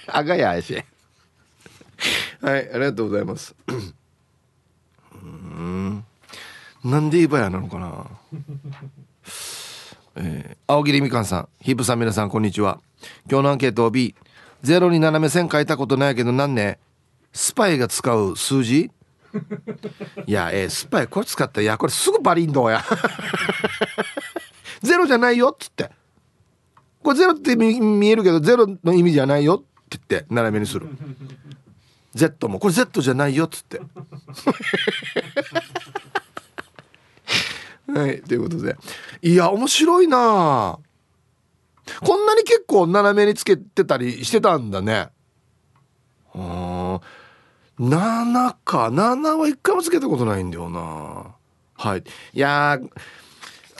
[0.07, 0.73] あがややし。
[2.41, 3.55] はいありがとうございます。
[5.13, 6.03] うん。
[6.83, 8.05] なんでイバヤなのかな。
[10.17, 11.49] えー、青桐みかんさん。
[11.61, 12.79] ヒープさん皆さんこんにちは。
[13.29, 14.15] 今日のアンケートを B
[14.61, 16.79] ゼロに斜め線書いたことないけどなんね
[17.33, 18.91] スパイが使う数字？
[20.25, 22.83] いや、えー、スパイこれ使ったいやこれすぐバリンドや。
[24.81, 25.91] ゼロじゃないよっつって。
[27.01, 30.87] これゼロって見えるけどゼロの意味じゃないよって言って斜めにする。
[32.13, 32.59] Z も。
[32.59, 33.81] これ Z じゃないよっつって。
[37.87, 38.75] はいということで。
[39.21, 40.79] いや面白いな。
[42.01, 45.09] こんなに結構斜めにつけてたりしてたんだね。
[46.33, 46.74] うん
[47.79, 48.87] 7か。
[48.87, 51.35] 7は一回もつけたことないんだよな。
[51.77, 52.03] はい。
[52.33, 52.79] いや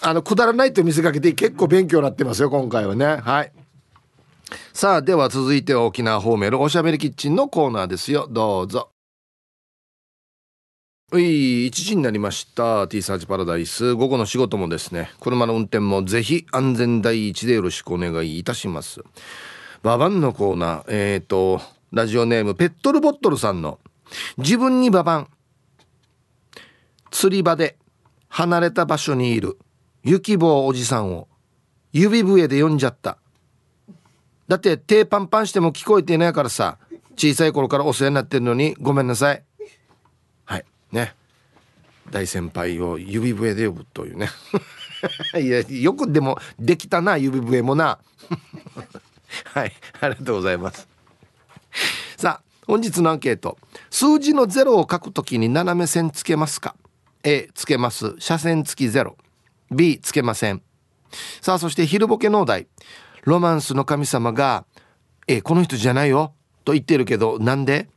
[0.01, 3.17] あのくだらないと見せかけて結構勉強になってますよ今回はね。
[3.17, 3.51] はい。
[4.73, 8.27] さあでは続いては沖縄方面のおしゃべりキッチンのコーナーですよ。
[8.29, 8.89] どうぞ。
[11.11, 12.87] はい1時になりました。
[12.87, 13.93] T サーチパラダイス。
[13.93, 15.11] 午後の仕事もですね。
[15.21, 19.01] 車の運転もぜひ安全第一でよろしくお願いいたします。
[19.81, 20.83] ババンのコーナー。
[20.89, 21.61] えっ、ー、と
[21.93, 23.79] ラジオネームペットルボットルさんの
[24.37, 25.29] 自分にババン。
[27.11, 27.77] 釣り場で
[28.27, 29.57] 離れた場所にいる
[30.03, 31.29] 雪棒おじさんを
[31.93, 33.17] 指笛で呼んじゃった。
[34.47, 36.77] だって手パンパンしても聞こえていないからさ
[37.15, 39.43] 小さい頃からお世話になってるのにごめんなさい。
[40.43, 40.65] はい。
[40.91, 41.15] ね。
[42.11, 44.29] 大先輩を指笛で呼ぶというね。
[45.39, 47.99] いやよくでもできたな指笛もな。
[49.53, 49.73] はい。
[50.01, 50.87] ありがとうございます。
[52.17, 53.57] さあ本日のアンケート。
[53.89, 56.75] 数字の0を書くときに斜め線つけますか
[57.23, 58.15] ？A つけます。
[58.19, 60.61] 斜線付き 0B つけません。
[61.41, 62.67] さあそして昼ボケ農大
[63.23, 64.65] ロマンスの神様が
[65.27, 66.33] 「えこの人じゃないよ」
[66.65, 67.87] と言ってるけどなんで？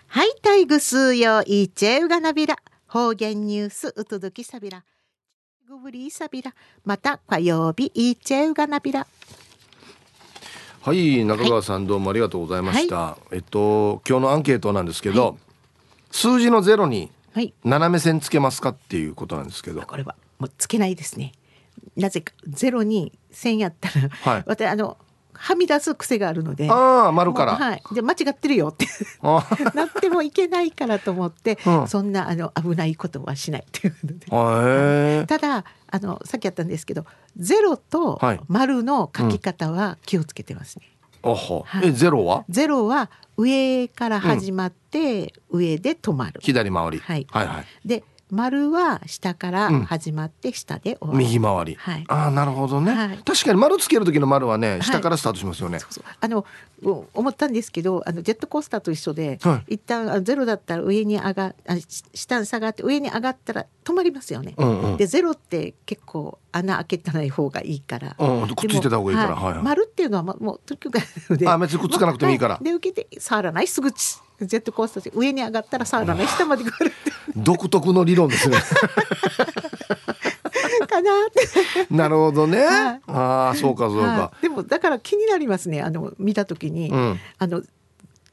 [0.06, 2.56] はい、タイグスーヨーイチェウガナビラ。
[2.92, 4.82] 方言ニュースウトドキサビラ。
[5.68, 6.52] グブリーサビラ。
[6.84, 9.06] また火曜日イチェウガナビラ。
[10.82, 15.38] はい中川さんどうもありがとうございました、えっと今日のアンケートなんですけど、
[16.10, 17.54] 数字のゼロにはい。
[17.62, 21.30] 斜め線つけますかっていうことなんですけどこれはもうつけないですね。
[21.96, 24.98] なぜかゼロに線やったら、はい私あの
[25.42, 26.70] はみ出す癖があるので。
[26.70, 27.82] ああ丸から、はい。
[27.92, 28.86] で間違ってるよって。
[29.22, 31.88] あ なってもいけないからと思って、うん。
[31.88, 35.26] そんなあの危ないことはしないっていうので。
[35.26, 38.40] ただあのさっきやったんですけどゼロとはい。
[38.48, 40.84] 丸の書き方は気をつけてますね。
[41.22, 41.88] あは、はい。
[41.88, 42.44] えゼロは？
[42.48, 46.40] ゼロは上から始まって、上で止まる。
[46.42, 47.26] 左回り、はい。
[47.30, 47.88] はいはい。
[47.88, 49.84] で丸は下からうん。
[49.84, 51.18] 始まって下で終わる。
[51.18, 52.04] 右回り、はい。
[52.08, 53.18] ああなるほどね、はい。
[53.18, 54.82] 確かに丸つける時の丸はねい。
[54.82, 56.44] 下からスタートしますよね、そうそうあの
[56.84, 61.54] お思ったんですけどあのジェットコースターと一緒で、は一旦あゼロだったら上に上が
[62.14, 64.54] 下に下がって上に上がったら止まりますよね。
[64.56, 64.96] うんうん。
[64.96, 68.16] でゼロって結構穴開けてない方がいいから。
[68.18, 69.34] うんくっついてた方がいいから。
[69.34, 69.54] はい。
[69.54, 70.90] はい丸っていうのはもうもうとにか
[71.28, 72.54] くであ別にくっつかなくてもいいから。
[72.54, 78.56] はで受けて触らないすぐちジェットコースターで上に上がったら触らない下まで来るって独特の理論ですね。
[80.90, 81.30] かなっ
[81.88, 81.94] て。
[81.94, 83.00] なるほどね、はい。
[83.06, 84.42] ああそうかそうか、はい。
[84.42, 85.82] でもだから気になりますね。
[85.82, 87.20] あの見た時に、うん。
[87.38, 87.62] あの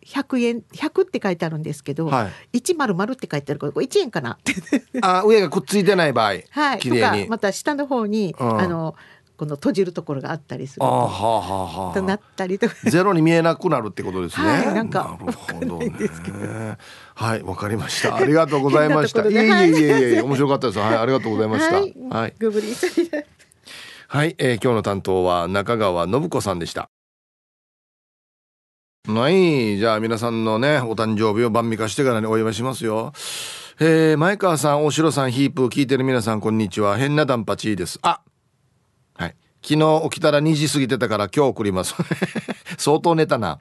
[0.06, 2.58] 100円100って書いてあるんですけど、はい。
[2.60, 4.54] 100って書いてあるからこれ1円かなって。
[5.02, 6.80] あ上がくっついてない場合、はい。
[6.80, 8.60] とかまた下の方に、うん。
[8.60, 8.96] あの
[9.38, 14.47] この閉じるところがあったりするああとはあはあはとなあったりとかゼロに見えなくなるってことですね。
[14.47, 16.78] はいなんかなるほどね。
[17.13, 18.15] はい、わかりました。
[18.15, 19.21] ありがとうございました。
[19.28, 20.80] い 変なところでえいえいえいえ、面白かったです。
[20.80, 21.76] はい、ありがとうございました。
[21.76, 21.82] は
[22.21, 22.67] はいい、、グブリ
[24.08, 26.89] はい、えー今日の担当は中川信子さんでした。
[29.08, 33.13] はい、じゃあ皆さんのね、お誕生日を晩味化してからにお祝いしますよ。
[33.80, 36.97] えー前川さん、大城さん、ヒープ聞いてる皆さん、こんにちは。
[36.97, 38.00] 変なダンパチーです。
[38.02, 38.27] あはい。
[39.67, 41.93] 昨日起きたら2時過ぎてたから今日送ります。
[42.80, 43.60] 相当寝たな。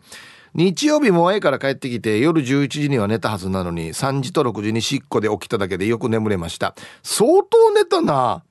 [0.54, 6.76] 日曜日も A から帰ってきて夜11時には寝たはずなのに3時と6時にしっこで起きただけでよく眠れました。
[7.02, 8.44] 相当寝たな。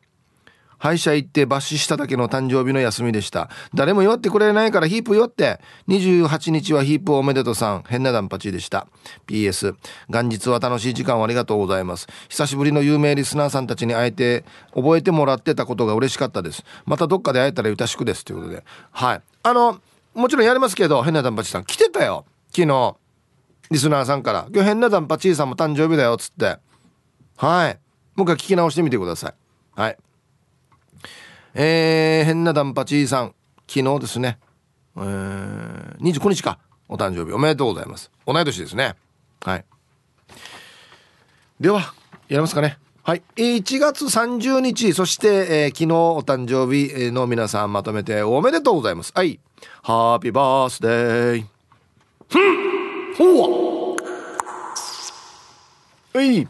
[0.77, 3.49] 歯医者行って抜歯しただけの誕生日の休みでした。
[3.73, 5.59] 誰も祝ってくれないからヒープ祝って。
[5.87, 7.83] 28日はヒープおめでとうさん。
[7.87, 8.87] 変なダンパチでした。
[9.27, 9.75] PS。
[10.09, 12.07] 元日は楽しい時間をありがとうございます。
[12.29, 16.63] 久しぶりの有名リスナーさんたちに会えて、覚えてもらってたことが嬉しかったです。
[16.85, 18.25] またどっかで会えたらゆたしくです。
[18.25, 18.63] ということで。
[18.91, 19.21] はい。
[19.43, 19.79] あの、
[20.13, 22.25] もちろんやりますけど、変なダンパチさん来てたよ。
[22.51, 22.95] 昨日。
[23.71, 24.47] リスナーさんから。
[24.53, 26.13] 今日変なダンパチさんも誕生日だよ。
[26.13, 26.57] っつって。
[27.37, 27.79] はい。
[28.15, 29.33] もう一回聞き直してみてください。
[29.75, 29.97] はい。
[31.57, 33.33] えー、変なダンパチーさん、
[33.65, 34.39] 昨日ですね、
[34.97, 38.11] えー、29日か、お誕生日おめでとうございます。
[38.27, 38.95] 同い年ですね。
[39.41, 39.65] はい。
[41.61, 41.79] では、
[42.27, 42.77] やりますかね。
[43.03, 43.23] はい。
[43.37, 49.13] 1月30日、そして、えー昨日お誕生日の皆さんまとめておめでとうございます。
[49.15, 49.39] はい。
[49.81, 51.45] ハッピーバースデー。
[52.27, 53.95] ふんほう
[56.17, 56.45] はい。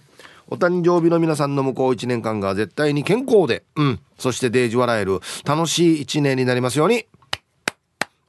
[0.47, 3.99] お誕生日の皆さんの向こう1年間が絶対に健康で、うん。
[4.17, 7.05] そしてデージ笑える楽しい1年になりますように。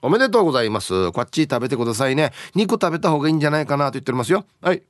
[0.02, 1.10] おめでとうございます。
[1.12, 2.32] こっち食べてくださいね。
[2.54, 4.44] 肉食べた方がいいんじゃないかなと言っておりますよ。
[4.60, 4.82] はい。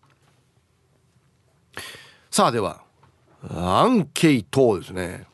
[2.31, 2.83] さあでは、
[3.51, 5.27] アンケートですね。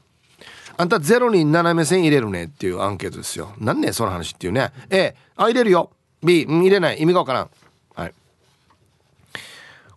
[0.76, 3.54] あんたゼロに斜め線入れるねっていうアンケートですよ。
[3.58, 4.72] なんねその話っていうね。
[4.90, 5.90] A、あ、入れるよ。
[6.22, 7.00] B、うん、入れない。
[7.00, 7.50] 意味がわからん。
[7.94, 8.14] はい。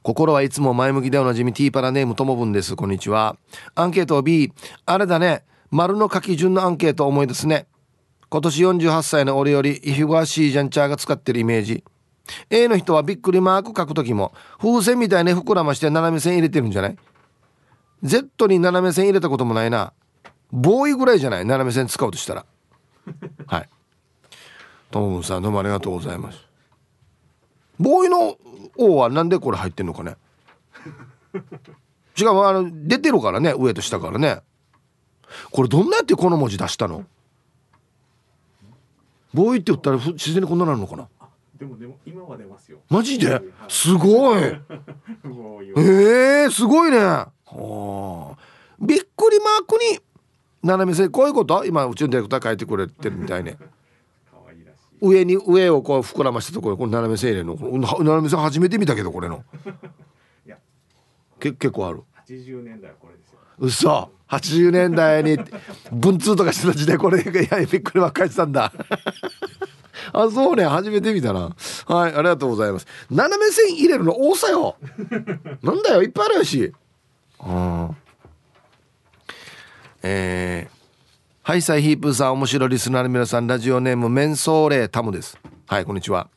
[0.02, 2.76] 心はいつも前向きでおなじみティーパラネームともぶんです。
[2.76, 3.38] こんにちは。
[3.76, 4.52] アンケート B、
[4.86, 5.44] あれだね。
[5.76, 7.68] 丸の書き順のアンケート思いですね。
[8.30, 11.84] 今年48歳の俺よりイフガーシージャンチャーが使ってるイメージ。
[12.50, 16.98] A の人はびっくりマーク書くときも風船みたいに膨らまして斜め線入れてるんじゃない
[18.04, 19.92] ?Z に斜め線入れたこともないな。
[20.50, 21.46] ボーイぐらいじゃない？
[21.46, 22.46] 斜め線使うとしたら。
[23.46, 23.70] はい。
[24.92, 26.40] ともぶんさんどうもありがとうございます。
[27.82, 28.38] ボーイの
[28.80, 30.16] 「O」はなんでこれ入ってんのかね？
[32.16, 34.40] しかもあの出てるからね上と下からね
[35.52, 37.06] これどんなやってこの文字出したの？
[39.34, 41.08] ボーイって言ったらふ自然にこんななるのかな？
[41.58, 42.80] でもでも今は出ますよ。
[42.90, 43.30] マジで？
[43.34, 43.44] はい。
[43.70, 44.42] すごい。
[44.44, 46.98] えうー、すごいね。
[46.98, 48.38] はあ。
[48.80, 50.00] びっくりマークに。
[50.64, 51.64] 斜め線こういうこと？
[51.66, 53.58] 今うちのディレクター書いてくれてるみたいね。
[55.02, 57.56] 上に上をこう膨らましたところこの斜め線入れるの。
[58.00, 59.44] 斜め線初めて見たけどこれの。
[60.46, 60.58] いや。
[61.40, 62.02] け結構ある。
[62.28, 63.40] 80年代はこれですよ。
[63.60, 65.38] 嘘80年代に
[65.92, 68.72] 文通とかしてた時代これいやびっくりばっかりしてたんだ。
[70.14, 71.56] あそうね初めて見たな。
[71.88, 72.88] はいありがとうございます。
[73.10, 74.78] 斜め線入れるの多さよ。
[75.62, 76.74] なんだよいっぱいあるやし。
[77.46, 77.96] うん
[80.04, 80.76] えー
[81.46, 85.38] ハイサイヒープーさん面白いリスナーの皆さんラジオネームメンソーレタムです。
[85.68, 86.28] はいこんにちは。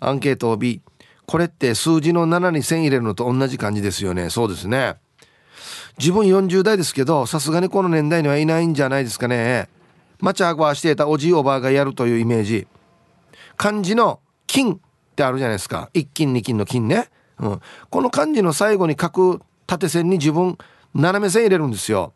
[0.00, 0.80] アンケートを B
[1.26, 4.30] これって数字の7に線入れるのと同じ感じですよね。
[4.30, 4.96] そうですね
[5.98, 9.68] 自分40代ですけどさすがにこの年代にはいないんじゃないですかね。
[10.20, 12.66] マチャーバーしていたおじいおばあがやるというイメージ。
[13.56, 14.78] 漢字の金っ
[15.14, 15.90] てあるじゃないですか。
[15.94, 20.58] 一金二金の金ね、うん、この漢字の最後に書く縦線に自分
[20.94, 22.12] 斜め線入れるんですよ。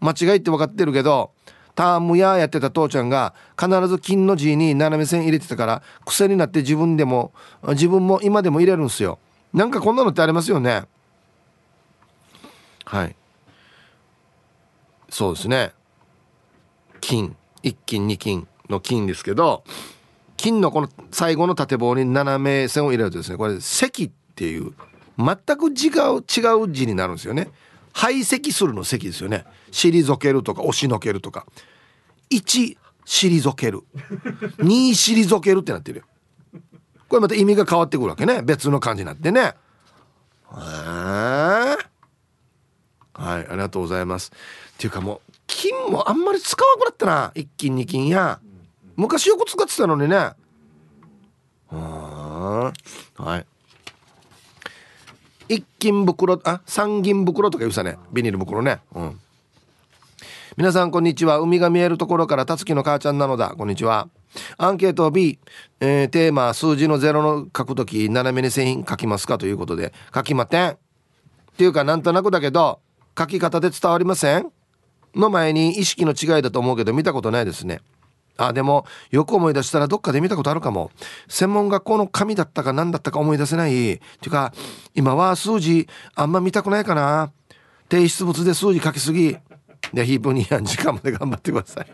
[0.00, 1.32] 間違いって分かってるけど
[1.74, 7.32] タームややってた父ちゃんが必ず金の字に斜め線入れてたから癖になって自分でも
[7.68, 9.18] 自分も今でも入れるんですよ。
[9.52, 10.84] なんかこんなのってありますよね。
[12.94, 13.16] はい。
[15.10, 15.72] そうですね。
[17.00, 17.36] 金。
[17.64, 19.64] 一金二金の金ですけど
[20.36, 24.74] 金のこの最後の縦棒に斜め線を入れるとですねこれ積っていう
[25.16, 27.50] 全く違う違う字になるんですよね。
[27.92, 29.44] 排斥するの積ですよね。
[29.72, 31.46] 退けるとか押しのけるとか。
[32.30, 32.76] 1
[33.06, 33.82] 退ける。
[34.58, 36.04] 2退けるってなってるよ。
[37.08, 38.42] これまた意味が変わってくるわけね。
[38.42, 39.40] 別の漢字になってね。
[39.40, 39.52] へ
[41.80, 41.93] え
[43.14, 44.32] はいありがとうございます。
[44.74, 47.32] っていうかもう金もあんまり使わなくなったな。
[47.34, 48.40] 一金二金や。
[48.96, 50.32] 昔よく使ってたのにね。
[51.70, 52.72] は
[55.48, 55.54] い。
[55.54, 57.98] 一金袋あ三銀袋とか言うさね。
[58.12, 58.80] ビニール袋ね。
[58.94, 59.20] うん。
[60.56, 61.38] 皆さんこんにちは。
[61.38, 63.54] 海が見えるところからたつきの母ちゃんなのだ。
[63.56, 64.08] こんにちは。
[64.56, 65.38] アンケート B、
[65.80, 69.36] えーテーマ数字のゼロの書くとき斜めに線書きますか？
[69.38, 69.92] ということで。
[70.14, 70.70] 書きません。
[70.70, 70.76] っ
[71.56, 72.80] ていうかなんとなくだけど
[73.16, 74.50] 書き方で伝わりません
[75.14, 77.80] の前に意識の違いだと思うけど見たことないですね。
[78.36, 80.90] あでもよく思い出したらどっかで見たことあるかも。
[81.28, 83.94] 専門学校の紙だったか何だったか思い出せない。
[83.94, 84.52] っていうか
[84.94, 87.30] 今は数字あんま見たくないかな。
[87.88, 89.36] 提出物で数字書きすぎ。
[89.92, 91.86] でヒープにやん時間まで頑張ってください。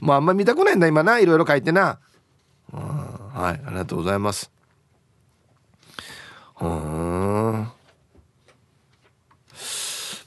[0.00, 0.88] もうあんま見たくないんだ。
[0.88, 2.00] 今ないろいろ書いてな。
[2.72, 4.50] うんはいありがとうございます。
[6.60, 7.72] うーん。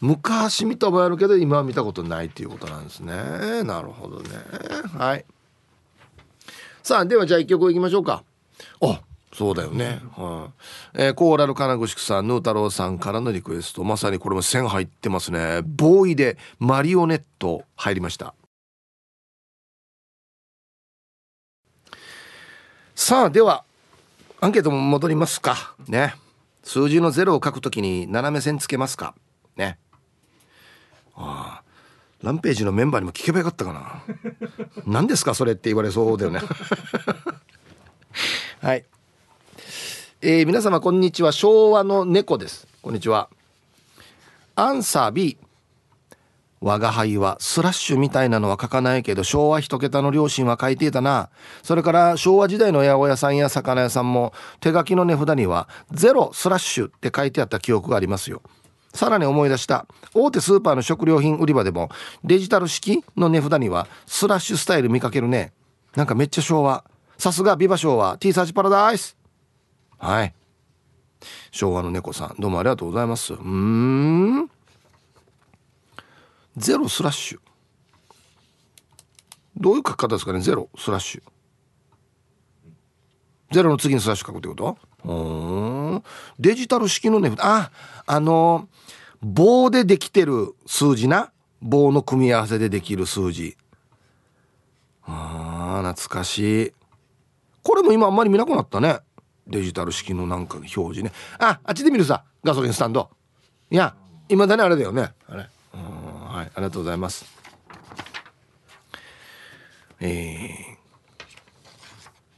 [0.05, 3.63] 昔見た覚えあるけど今は見たことないっていうことなんですね。
[3.63, 4.29] なるほどね。
[4.95, 5.25] はい。
[6.83, 8.23] さあではじゃあ一曲いきましょうか。
[8.81, 9.01] あ
[9.33, 10.51] そうだよね、は
[10.95, 11.01] い。
[11.01, 13.83] えーコーラル金具宿さんヌー太郎さんからのリクエスト。
[13.83, 15.61] まさにこれも線入ってますね。
[15.65, 18.35] ボーイでマリオネット入りました。
[22.93, 23.65] さあでは
[24.39, 25.75] アンケートも戻りますか。
[25.87, 26.13] ね。
[26.63, 29.15] 数字のゼロを書くときに斜め線つけますか。
[29.57, 29.79] ね。
[31.15, 31.63] ああ。
[32.23, 34.03] ランページのメンバーにも聞けばよかったかな。
[34.85, 36.41] 何ですかそれって言われそうだよね。
[38.61, 38.85] はい。
[40.21, 41.31] えー皆様こんにちは。
[41.31, 42.67] 昭和の猫です。
[42.81, 43.29] こんにちは。
[44.55, 45.37] アンサー B
[46.61, 51.29] 我が輩はスラッシュみたいなのは書かないけど昭和一桁の両親は書いていたな。
[51.61, 58.41] それから昭和時代の八百屋さんや魚屋さんも手書きの値札にはゼロスラッシュって書いてあった記憶がありますよ。
[58.95, 61.89] さらに思い出した大手スーパーの食料品売り場でも
[62.23, 65.53] デジタル式の値札にはスラッシュスタイル見かけるね。
[65.95, 66.83] なんかめっちゃ昭和。
[67.17, 69.15] さすがビバ昭和 T サーチパラダイス。
[69.97, 70.33] はい。
[71.51, 73.33] 昭和の猫さんどうもありがとうございます。
[73.33, 74.49] うん。
[76.57, 77.39] ゼロスラッシュ。
[79.57, 80.41] どういう書き方ですかね？
[80.41, 81.21] ゼロスラッシュ。
[83.51, 84.77] ゼロの次にスラッシュ書くってこと？
[85.05, 86.03] うん。
[86.37, 87.71] デジタル式のねあ
[88.05, 88.67] あの
[89.21, 91.31] 棒でできてる数字な。
[91.61, 93.57] 棒の組み合わせでできる数字。
[95.03, 96.73] あー懐かしい。
[97.63, 98.99] これも今あんまり見なくなったね。
[99.47, 101.11] デジタル式のなんか表示ね。
[101.39, 102.23] ああっちで見るさ。
[102.43, 103.09] ガソリンスタンド。
[103.71, 103.95] いや
[104.29, 105.13] 今だねあれだよね。
[105.27, 105.47] あれ。
[105.73, 106.45] うんはい。
[106.45, 107.25] ありがとうございます。
[109.99, 110.77] えー、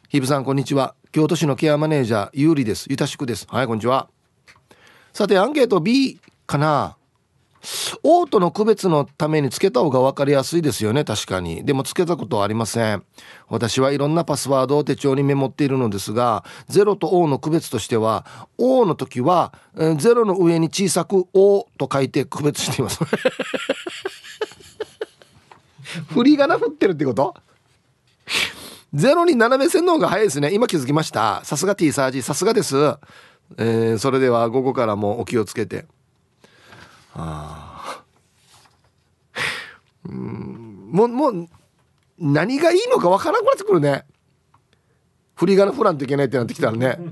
[0.09, 0.95] ヒブさんこんにちは。
[1.11, 2.87] 京都市のケアマネージャーゆうりです。
[2.89, 3.47] ゆたしくです。
[3.49, 4.09] はいこんにちは。
[5.13, 6.97] さてアンケート B かな。
[8.03, 11.03] オートの区別のためにつけた方が分かりやすいですよね。
[11.03, 11.65] 確かに。
[11.65, 13.03] でもつけたことはありません。
[13.49, 18.25] 私はいろんなパスワードを手帳にメモっているのですが0と O の区別としては
[18.57, 22.99] O の時は0の上に小さく O と書いて区別しています。
[26.09, 27.35] 振り仮名振ってるってこと？
[28.93, 30.53] ゼロに斜め線の方が早いですね。
[30.53, 31.41] 今気づきました。
[31.43, 32.77] さすが T サージさすがです。
[33.57, 35.85] えー、それでは午後からもお気をつけて。
[37.17, 38.03] あ
[40.05, 40.89] うん。
[40.91, 41.47] もうもう
[42.19, 44.05] 何がいいのかわからなくなってくるね。
[45.35, 46.97] 振り仮名振らんといけないってなってきたらね。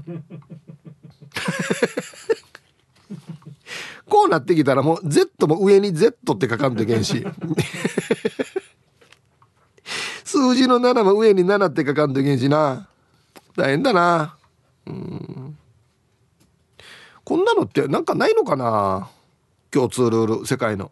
[4.08, 7.26] こうなってきたらもう Z も上に Z って書かんといけんし。
[10.24, 12.88] 数字の7も上に7って書かんといけんしな。
[13.56, 14.36] 大変だな。
[14.86, 15.58] うん。
[17.24, 19.10] こんなのってなんかないのかな。
[19.76, 20.90] 共通ルール世界の。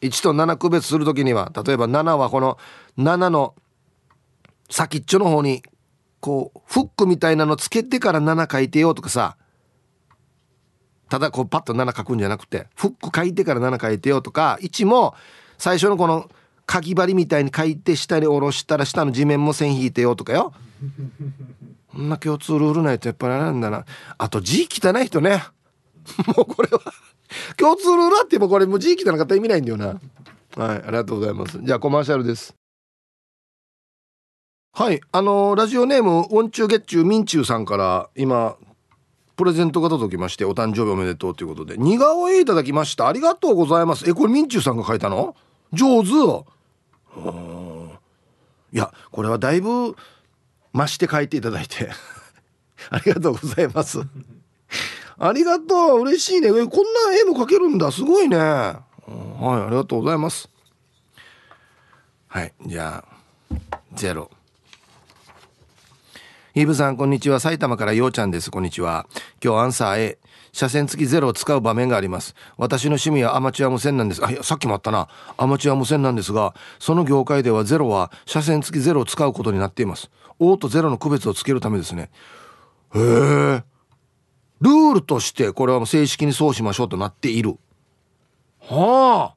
[0.00, 2.56] 1と7区別する時には例えば7はこの
[2.98, 3.54] 7の
[4.70, 5.62] 先っちょの方に
[6.20, 9.36] こうフックみたいなのつけてから7書いてよとかさ。
[11.08, 15.14] ただこうパッと7書くんじゃなくてフック書いてから7書いてよとか1も
[15.58, 16.30] 最初のこの
[16.64, 20.54] かぎ針みたいに書いて下に下ろしたら下の地面も線引いてよとかよ。
[21.92, 23.84] こんな共通ルールないとやっぱりあれなんだな。
[24.16, 25.42] あと字汚い人ね。
[26.34, 26.80] もうこれは。
[27.58, 29.86] 共通ルールあってもこれもう字汚かったら意味ないんだよな。
[29.86, 29.98] はい
[30.56, 31.58] ありがとうございます。
[31.62, 32.54] じゃあコマーシャルです。
[34.74, 38.56] はいあのー、ラジオネームウォンチューゲッチューミンチューさんから今
[39.36, 41.76] プレゼントが届きましてお誕生日おめでとうということで。
[41.76, 43.08] 似顔絵いただきました。
[43.08, 44.08] ありがとうございます。
[44.08, 45.34] えこれミンチューさんが書いたの？
[45.72, 46.10] 上手。
[48.72, 49.96] いやこれはだいぶ
[50.74, 51.90] 増して書いていただいて。
[52.90, 54.00] ありがとうございます。
[55.24, 56.00] ありがとう。
[56.00, 56.48] 嬉しいね。
[56.50, 56.66] こんな
[57.16, 57.92] 絵も描けるんだ。
[57.92, 58.36] すごいね。
[58.36, 58.82] は
[59.40, 60.50] いありがとうございます。
[62.26, 64.28] はいじゃあゼロ。
[66.54, 67.38] イブさんこんにちは。
[67.38, 68.50] 埼玉からようちゃんです。
[68.50, 69.06] こんにちは。
[69.42, 70.18] 今日アンサー A
[70.52, 72.34] 車線付きゼロを使う場面があります。
[72.56, 74.26] 私の趣味はアマチュア無線なんです。
[74.26, 75.06] あいやさっきもあったな。
[75.36, 80.10] アマチュア無線なんですがその業界ではゼロは車線付きゼロを使うことになっています。
[80.40, 82.10] オーとゼロの区別をつけるためですね。
[82.96, 83.71] へえ
[84.62, 87.58] ルールとしてこれは正式にそうしましょうとなっている。
[88.60, 89.34] はあ。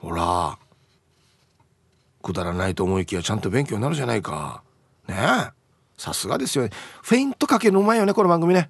[0.00, 0.58] ほら
[2.22, 4.64] くだらないと思いきやちゃんと勉強になるじゃないか。
[5.08, 5.52] ねえ。
[5.96, 6.64] さすがですよ。
[6.64, 6.70] ね
[7.02, 8.68] フェイントかけるのうまいよねこの番組ね。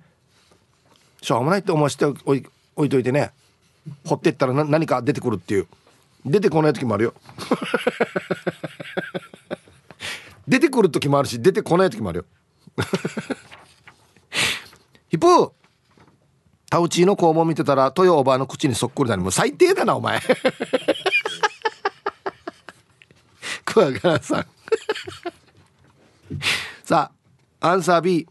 [1.22, 2.46] しょうもないって思わせておい
[2.76, 3.30] 置いといてね。
[4.04, 5.68] 掘ってったら何か出てくるっていう。
[6.26, 7.14] 出てこない時もあるよ。
[10.46, 12.24] 出てくる時もあるし出てこない時もあるよ
[15.10, 15.52] ヒップ
[16.70, 19.22] タウチーの肛門見てたら豊おばあの口にそっくりだね。
[19.24, 20.20] もう最低だなお前。
[23.64, 24.46] クワガラさん。
[26.84, 27.10] さ
[27.60, 28.28] あアンサー B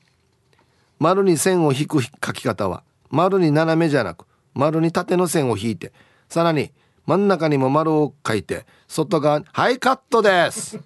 [0.99, 5.91] 丸に線を引く書き方は丸に斜めじゃなく丸に縦の線を引いて
[6.29, 6.71] さらに
[7.05, 10.79] 真ん中にも丸を書いて外側に「はいカットです」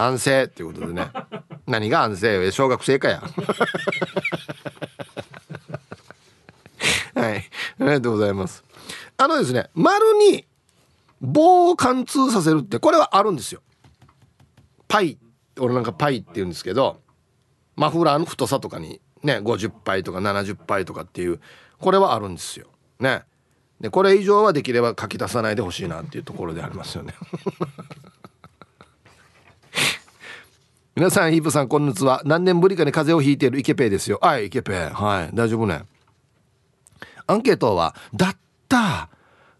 [0.00, 1.10] 安静っていうことでね。
[1.66, 2.52] 何が安静？
[2.52, 3.20] 小学生かや。
[7.16, 7.38] はい。
[7.38, 7.42] あ
[7.80, 8.62] りがとうございます。
[9.16, 10.46] あのですね丸に
[11.20, 13.60] 棒を貫通させるってこれはあるんですよ。
[14.86, 15.18] パイ
[15.58, 17.00] 俺なんかパイって言うんですけど
[17.74, 21.40] マフラーの太さとかにね50杯とか70杯とかっていう
[21.80, 22.68] これはあるんですよ。
[23.00, 23.24] ね。
[23.80, 27.14] でこれ以上はできれば書き出さないでほしいなっていうところでありますよね
[30.98, 32.22] 皆さんヒープさんこんにちは。
[32.24, 34.18] 何年ぶりかに風邪をひいているイケペイですよ。
[34.20, 34.74] はいイケペイ。
[34.76, 35.36] はい。
[35.36, 35.84] 大丈夫ね。
[37.28, 38.36] アンケートはだっ
[38.68, 39.08] た。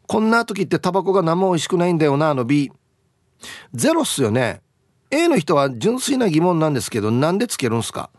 [0.09, 2.73] こんな時ってタバコが何も美味しくないんだよなあの B
[3.73, 4.63] ゼロっすよね。
[5.13, 8.11] A の人は純粋な疑問なんですけどなんでつけるんすか？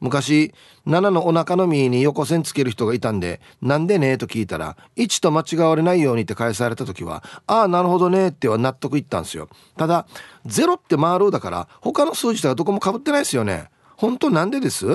[0.00, 0.52] 昔
[0.86, 9.48] 7のお腹の実に横線つける人がいたんでなんでねと聞いたら1と間違われないようにって返された時はああなるほどねっては納得いったんですよ。
[9.76, 10.06] ただ
[10.46, 13.70] 0って回るだから他の数字とはどこもかぶってないですよね。
[13.96, 14.86] 本当なんでです？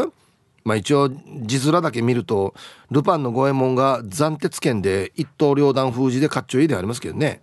[0.64, 1.10] まあ一応
[1.42, 2.54] 字面だけ見ると
[2.92, 7.42] ルパンの五右衛門が斬鉄剣で一刀両断封じでかっちょいいでありますけどね、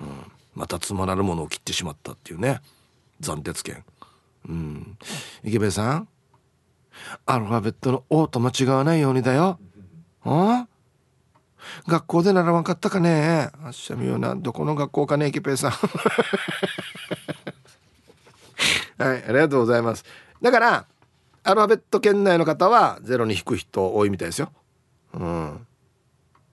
[0.00, 0.08] うん、
[0.54, 2.60] またつまらぬものを切ってしまったっていうね。
[3.20, 3.82] 斬鉄剣
[4.48, 4.98] うん。
[5.42, 6.08] 池部さん？
[7.26, 9.58] アルファベットの「O」と間違わないようにだよ。
[10.24, 10.66] あ
[11.88, 13.50] 学校で習わんかったかね？
[13.64, 15.70] あっしゃみよなどこの学校かねキペイさん。
[19.02, 20.04] はいありがとうございます。
[20.40, 20.86] だから
[21.42, 24.52] アルファベット圏内の方はゼロに引く人多いみたいですよ。
[25.14, 25.66] うん。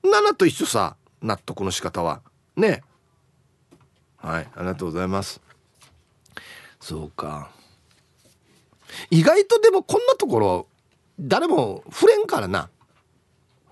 [0.04, 2.22] 7と一緒さ納得の仕方は。
[2.56, 2.84] ね。
[4.18, 5.42] はいありがとうございます。
[6.80, 7.52] そうか。
[9.10, 10.68] 意外とでもこんなところ
[11.20, 12.70] 誰も触れんからな。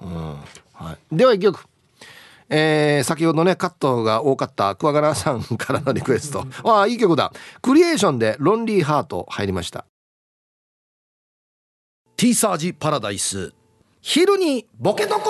[0.02, 0.36] うん。
[0.74, 1.66] はい、では一曲。
[2.52, 6.46] えー、先ほどねカットが多かった桑原さんからのリクエスト。
[6.64, 7.32] ああいい曲だ。
[7.62, 9.86] クリエーションで「ロンリーハート」入りました。
[12.18, 13.54] ティーサージパラダイス。
[14.02, 15.30] 昼にボケとこ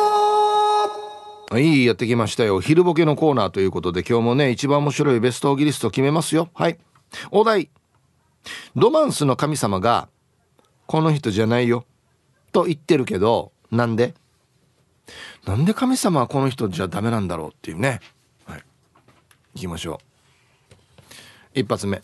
[1.51, 2.61] はいやってきましたよ。
[2.61, 6.49] 昼ボケのコーナーということで今日もね一番面白いベストオギリスト決めますよ。
[6.53, 6.79] はい。
[7.31, 7.69] お題
[8.75, 10.09] ロマンスの神様が
[10.85, 11.85] この人じゃないよ
[12.51, 14.13] と言ってるけどなんで？
[15.45, 17.99] なんで神様はこの人じゃダメなんだろうっていうね。
[18.45, 18.63] はい。
[19.55, 19.99] 行きましょ
[21.55, 21.59] う。
[21.59, 22.01] 一発目。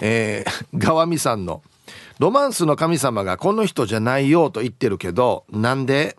[0.00, 1.62] えー、 ガワミさんの
[2.18, 6.16] 「ロマンスの神様がこの人じゃないよ」と言ってるけどなんで？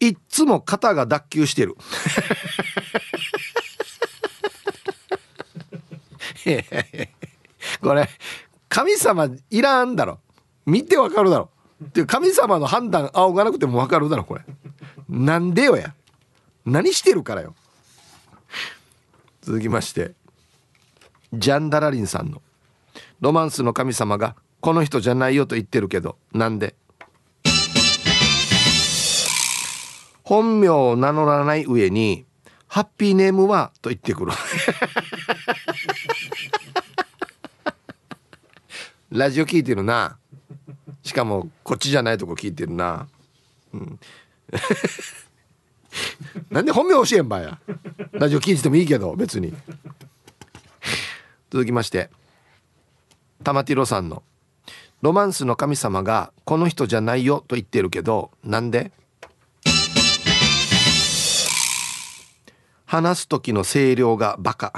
[0.00, 1.76] いっつも肩が脱臼してる。
[7.80, 8.08] これ
[8.68, 10.18] 神様いらんだろ。
[10.66, 11.50] 見てわかるだろ。
[11.84, 14.42] っていう神様の判断仰がなくてもわかるだろこれ。
[15.08, 15.94] なんでよや。
[16.64, 17.54] 何してるからよ。
[19.42, 20.12] 続きまして
[21.32, 22.42] ジャンダラリンさんの
[23.20, 26.74] 「ロマンスの神様がこの人じゃないよと言ってるけどなんで?」
[30.22, 32.26] 本名を名乗らない上に
[32.68, 34.32] 「ハッピーネームは?」と言ってくる。
[39.10, 40.18] ラジオ聞いてるな。
[41.02, 43.08] しかもこっちじゃないとこ聞いてるな、
[43.72, 43.98] うん、
[46.50, 47.58] なんで本名教えんばや。
[48.12, 49.54] ラジオ聞いててもいいけど別に。
[51.50, 52.10] 続きまして。
[53.42, 54.22] 玉ティロさんの
[55.00, 58.92] 「ロマンスの神様がこの人じゃないよ」と言ってるけどなんで？
[62.84, 64.72] 話す時の声量がバカ。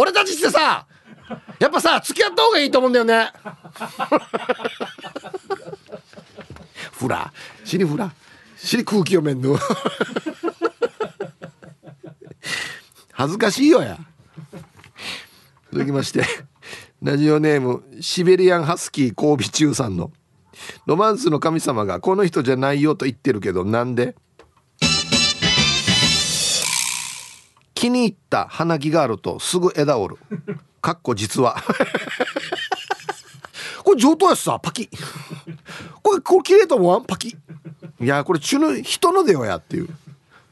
[0.00, 0.86] 俺たちってさ
[1.58, 3.30] やっぱさ付き合った方がいいと思うんだよね。
[6.92, 7.30] フラ
[7.66, 8.10] 死にフラ
[8.56, 9.58] 死に空気読めんの。
[13.12, 13.98] 恥ずかしいよや。
[15.70, 16.24] 続きまして。
[17.02, 20.10] ラジオネームシベリアンハスキー交尾中さんの。
[20.86, 24.16] ロマンスの神様がこの人じゃないよと言ってるけどなんで？
[27.80, 30.20] 気に入った花木があるとすぐ枝折る。
[30.82, 31.56] かっこ実は
[33.82, 34.90] これ上等やしさパキ。
[36.02, 37.06] これこれ綺麗と思わん？
[37.06, 37.28] パキ。
[37.28, 39.88] いやこれ中の人のでよやっていう。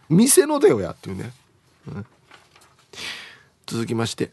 [0.09, 1.35] 店のでよやっていうね、
[1.89, 2.07] うん、
[3.67, 4.31] 続きまして。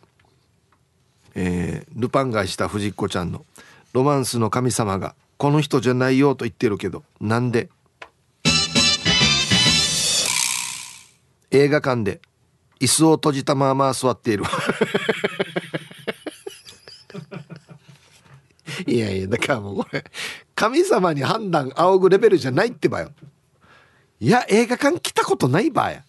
[1.33, 3.45] えー、ルパン買いした藤子ちゃんの
[3.91, 7.69] 「ロマンスの神様がこの人じゃないよ」と言ってるけどなんで？
[11.51, 12.21] 映画館で
[12.79, 14.43] 椅子を閉じたまま座っている。
[18.87, 20.03] いやいやだからもうこれ
[20.53, 23.11] 神様に判断仰ぐレベルじゃないってばよ。
[24.19, 26.03] いや映画館来たことないばや。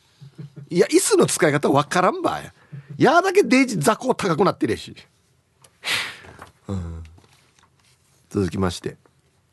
[0.69, 2.53] いや椅子の使い方わからんばや。
[2.99, 4.97] いやだけデイジ雑魚高くなってるし、
[6.67, 7.05] うん、
[8.31, 8.97] 続きまして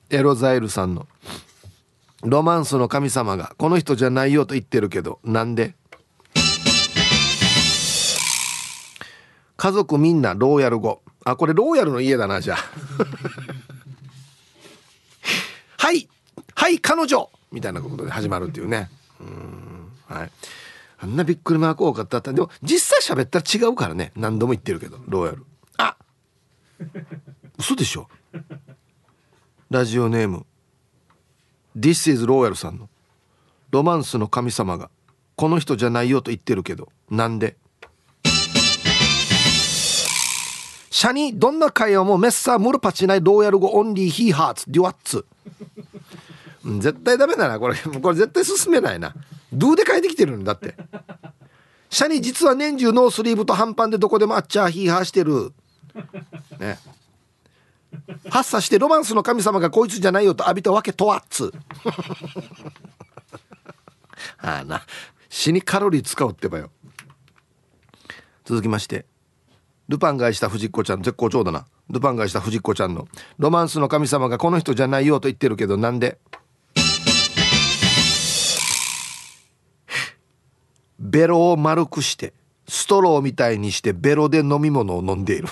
[0.10, 1.08] エロザイルさんの
[2.24, 5.76] 「ロマンスの神様がこの人じゃないよと言ってるけどなんで?」
[9.64, 11.02] 家族みんなローヤル語。
[11.24, 12.58] あこれローヤルの家だなじゃあ。
[15.80, 16.10] はい
[16.54, 17.30] はい彼女！
[17.50, 18.90] みたいなことで始まるっていうね。
[19.22, 20.32] うんはい。
[21.00, 22.20] あんなびっくりマーク多かった。
[22.20, 24.12] でも実際喋ったら違うからね。
[24.18, 25.46] 何度も言ってるけどローヤル。
[25.78, 25.96] あ
[27.58, 28.10] 嘘でしょ。
[29.70, 30.46] ラジオネーム。
[31.80, 32.90] This is ローヤルさんの。
[33.72, 34.90] ロマンスの神様が
[35.38, 37.56] この人じゃないよと言ってるけどなんで？
[40.94, 45.26] シャにどんな会話もメッサームルパチないローヤル語オンリーヒーハーツデュワッツ。
[46.64, 47.76] 絶対ダメだなこれ。
[48.00, 49.16] これ絶対進めないな。
[49.52, 50.76] ドゥで書いてきてるんだって。
[51.90, 55.52] シャに実は年中ノースリーブと半パンでどこでもあっちゃヒーハーしてる。
[56.60, 56.78] ね。
[58.30, 61.52] 発作してロマンスの神様がこいつじゃないよと浴びたわけとはっつ。
[64.38, 64.84] ああな。
[65.28, 66.70] 死にカロリー使うってばよ。
[68.46, 69.08] 続きまして。
[69.94, 71.68] ルパンがした藤子ちゃん絶好調だな。
[71.88, 73.08] ルパンがした藤子ちゃんの。
[73.38, 76.18] ロマンスの神様がこの人じゃないよと言ってるけどなんで？
[80.98, 82.34] ベロを丸くして
[82.68, 85.48] ストローみたいにしてベロで飲み物を飲んでいる。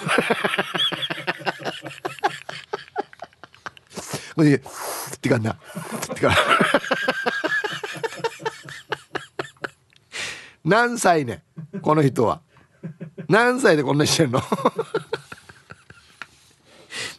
[4.36, 4.62] これでっ
[5.22, 5.52] てかな。
[5.52, 5.58] っ
[6.16, 6.36] てか。
[10.66, 11.44] 何歳ね
[11.84, 12.42] この人は。
[13.30, 14.42] 何歳でこんなしてんの？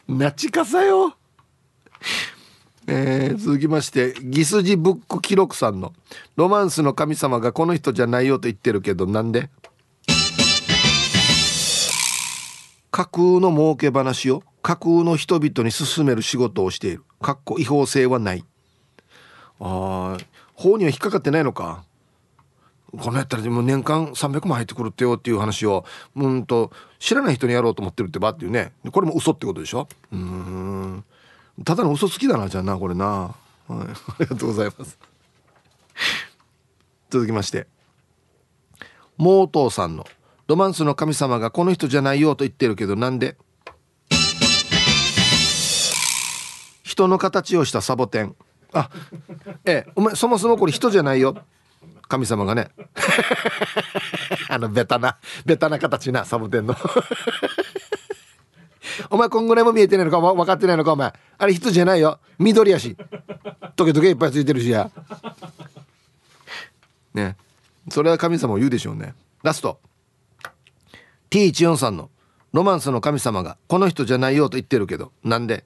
[0.07, 1.15] なちかさよ。
[2.85, 5.93] えー、続きましてギスジブック記録さんの
[6.35, 9.49] 「ロマンスの神様がこの人じゃないよ」と言ってるけどなんで？
[12.91, 17.03] 架空の儲け話を架空の人々に勧める仕事をしている。
[17.21, 18.43] かっこ違法性はない。
[19.59, 20.23] ああ
[20.53, 21.85] 法には引っかかってないのか。
[22.95, 25.83] このやったらも年間300万入ってくるってよっていう話を
[26.15, 28.71] うんと知らない人にやろうと思ってるってばっていうね。
[28.91, 29.87] これも嘘ってことでしょ？
[30.11, 31.03] うん。
[31.65, 33.35] ただの嘘つきだなじゃあなこれな、は
[33.69, 33.85] い、あ
[34.19, 34.99] りがとうございます。
[37.09, 37.67] 続きまして。
[39.17, 40.05] モートーさんの
[40.47, 43.37] 「ロマンスの神様がこの人じゃないよ」と言ってるけどなんで？
[46.83, 48.35] 人の形をしたサボテン。
[48.71, 48.89] あ
[49.65, 49.91] ええ。
[49.95, 51.35] お前そもそもこれ人じゃないよ。
[52.07, 52.69] 神様がね。
[54.49, 56.75] あのベタなベタな形なサボテンの。
[59.09, 60.19] お前こんぐらいも見えてないのか？
[60.19, 60.93] 分かってないのか？
[60.93, 61.13] お前。
[61.37, 62.19] あれ人じゃないよ。
[62.37, 62.95] 緑やし。
[63.75, 64.91] トゲトゲいっぱいついてるしや。
[67.13, 67.35] ね。
[67.89, 69.13] それは神様を言うでしょうね。
[69.41, 69.79] ラスト。
[71.31, 72.09] T143 の。
[72.51, 75.11] ロマンスの神様がこの人じゃないよと言ってるけど。
[75.23, 75.65] なんで？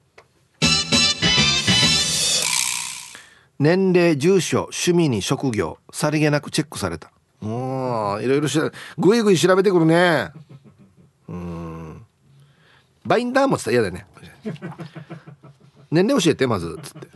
[3.58, 7.10] 年齢住所趣味に職業さりげなくチェックされた。
[7.40, 7.52] うんい
[8.26, 8.58] ろいろし
[8.98, 10.30] ぐいぐい調べてくるね。
[11.28, 12.04] うん。
[13.04, 14.06] バインダー持ってたら嫌だね。
[15.90, 17.08] 年齢教えてまずつって。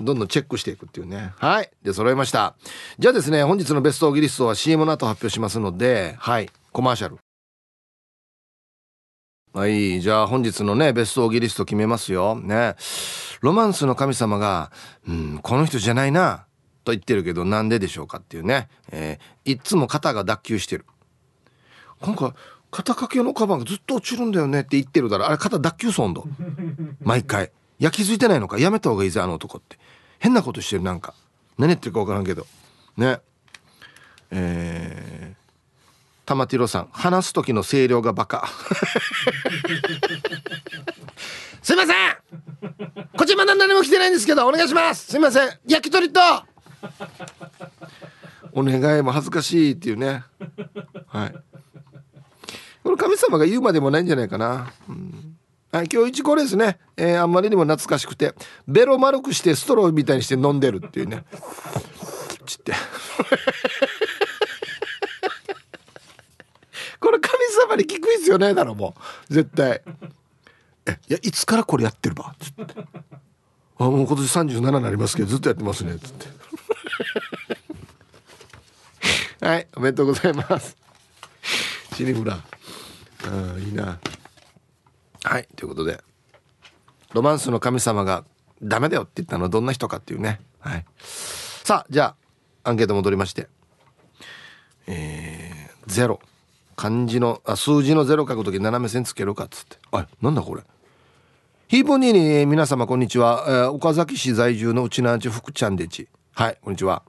[0.00, 1.32] どんどんチェックしていくっていうね。
[1.36, 1.70] はい。
[1.82, 2.54] で揃いました。
[2.98, 6.50] じゃあですね本日のベストオギリストは CM の後発表しますのではい。
[6.72, 7.18] コマーシャル。
[9.52, 12.74] はいじゃあ本日のねベストオギリスト決めますよね
[13.42, 14.70] ロマンスの神様が、
[15.06, 16.46] うん、この人じゃないな、
[16.84, 18.68] と言ってるけど、なんででしょうかっていうね。
[18.92, 20.86] えー、いつも肩が脱臼してる。
[22.00, 22.32] 今回、
[22.70, 25.26] 肩掛けのカバンがずっと落ちるんだよねって言ってるだろ。
[25.26, 26.24] あれ肩脱臼損度。
[27.00, 27.50] 毎回。
[27.80, 28.60] いや、気づいてないのか。
[28.60, 29.76] やめた方がいいぜ、あの男って。
[30.20, 31.14] 変なことしてる、なんか。
[31.58, 32.46] 何言ってるか分からんけど。
[32.96, 33.18] ね。
[34.30, 35.41] えー、
[36.24, 38.48] 玉ティロさん話す時の声量がバカ。
[41.62, 41.96] すいません。
[43.16, 45.06] こっちまだ何も来てないんですけどお願いします。
[45.06, 45.48] すいません。
[45.66, 46.20] 焼き鳥と。
[48.52, 50.24] お願いも恥ずかしいっていうね。
[51.06, 51.34] はい。
[52.82, 55.36] この神様が言うまでもないんじゃないかな、うん。
[55.70, 58.34] はい、今日一これですね、えー、あんまりにも懐かしくて。
[58.66, 61.24] ベロ丸くしてストローみたいにして飲んでるっていうね。
[62.46, 62.72] ちって
[67.00, 67.38] これ神
[67.68, 68.94] 様に聞くですよねだろも
[69.30, 69.34] う。
[69.34, 69.82] 絶対。
[70.86, 72.34] えいやいつからこれやってるば？
[72.40, 72.74] つって。
[73.78, 75.98] あもう今年37になりますけどずっとやってますね。
[75.98, 76.26] つって。
[79.46, 80.76] はいおめでとうございます。
[81.94, 82.34] シニフラ
[83.24, 83.98] あいいな。
[85.24, 86.02] はいということで。
[87.12, 88.24] ロマンスの神様が
[88.62, 90.40] ダメだよって言ったのはどんな人かっていうね。
[90.60, 90.84] はい。
[90.98, 92.14] さあじゃ
[92.64, 93.48] あアンケート戻りまして。
[94.86, 96.20] えー、ゼロ。
[96.82, 99.76] 漢字のあ数字のゼロ書くとき斜め線つけるかっつって。
[99.92, 100.62] あなんだこれ？
[101.68, 106.08] ヒーポニーに皆様こんにちは、えー、岡崎市在住のうちなち福ちゃんでち。
[106.32, 107.04] はいこんにちは。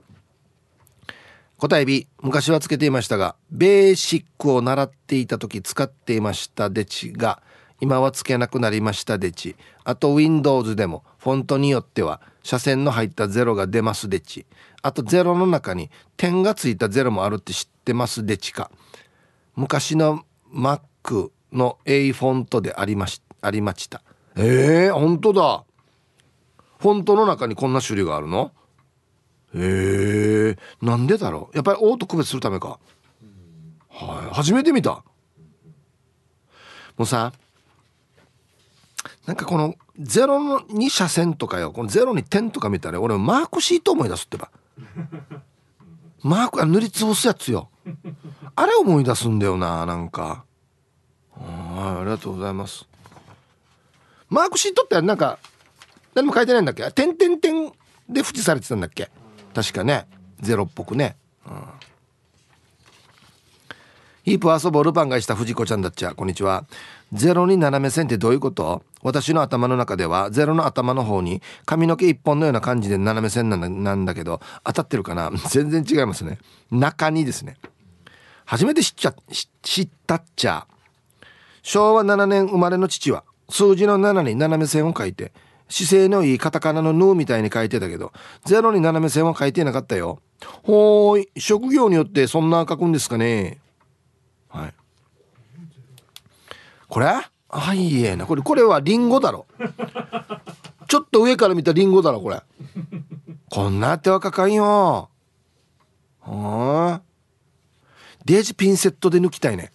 [1.58, 7.42] 答え B 昔はつけていましたがベーシックを習っていた時使っていましたデチが
[7.80, 14.46] 今はつけなくなりましたデチあと Windows でもフォントによっては斜線の入ったゼロが出ますデチ
[14.82, 18.70] あとゼロの中に点がついたゼロもあるって知ってますデチか
[19.56, 24.02] 昔の Mac の A フォントでありましありました。
[24.36, 25.64] えー、本当だ。
[26.78, 28.52] フォントの中にこんな種類があるの？
[29.54, 31.56] へえなんでだろう？
[31.56, 32.80] やっぱりオート区別するためか。
[33.88, 34.34] はい。
[34.34, 35.04] 初めて見た。
[36.96, 37.32] もうさ
[39.26, 41.70] なんかこのゼロの2車線とかよ。
[41.70, 44.50] このゼロに点とか見たら俺マークシート思い出すってば。
[46.22, 47.68] マーク塗りつぶすやつよ。
[48.56, 50.44] あれ思い出すんだよななんか。
[51.36, 52.86] はいありがとうございます。
[54.28, 55.38] マークシートってなんか
[56.14, 56.90] 何も書いてないんだっけ？
[56.92, 57.72] 点点点
[58.08, 59.10] で縁されてたんだっけ？
[59.54, 60.06] 確かね。
[60.40, 61.16] ゼロっぽくね、
[61.46, 61.52] うん、
[64.24, 66.14] ヒープ遊ぼうルパンがした藤子ちゃんだっちゃ。
[66.14, 66.64] こんにちは。
[67.12, 68.82] ゼロに斜め線ってどういうこと？
[69.02, 73.56] 私の頭の中ではゼロの頭の方に髪の毛一本のような感じで斜め線な
[73.96, 75.30] んだけど当たってるかな？
[75.50, 76.38] 全然違いますね。
[76.70, 77.56] 中にですね。
[78.44, 79.14] 初めて知っちゃ
[79.62, 80.66] 知ったっちゃ。
[81.62, 85.32] 昭和7年生まれの父は数字の7に斜め線を書いて
[85.68, 88.12] 姿勢のいいカタカナの「ヌー」みたいに書いてたけど
[88.44, 90.20] ゼロに斜め線は書いてなかったよ。
[90.62, 93.60] ほーい職業によってそんな書くんですかね。
[94.50, 94.74] はい。
[96.88, 97.06] これ？
[97.48, 98.26] あいえな。
[98.26, 99.46] これこれはリンゴだろ。
[100.86, 102.42] ちょっと上から見たリンゴだろこれ。
[103.50, 105.08] こんな手はかかんよ。
[106.20, 107.00] はあ
[108.24, 109.72] デージピンセットで抜きたいね。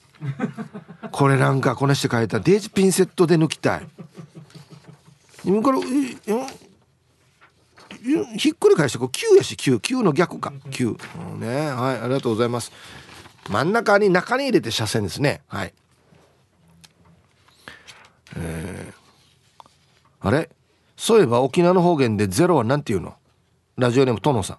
[1.12, 2.40] これなんかこなして書いた。
[2.40, 3.88] デージピンセットで抜きたい。
[5.44, 5.80] これ
[8.38, 10.54] ひっくり返してこう9やし99の逆か。
[10.70, 11.72] 9、ね。
[11.72, 12.00] はい。
[12.00, 12.72] ありがとうございます。
[13.50, 15.42] 真ん中に中に入れて車線ですね。
[15.48, 15.74] はい。
[18.36, 20.50] えー、あれ？
[20.96, 23.16] そういえば沖縄の方言でゼロは何て言うの？
[23.78, 24.58] ラジオネームトノさん。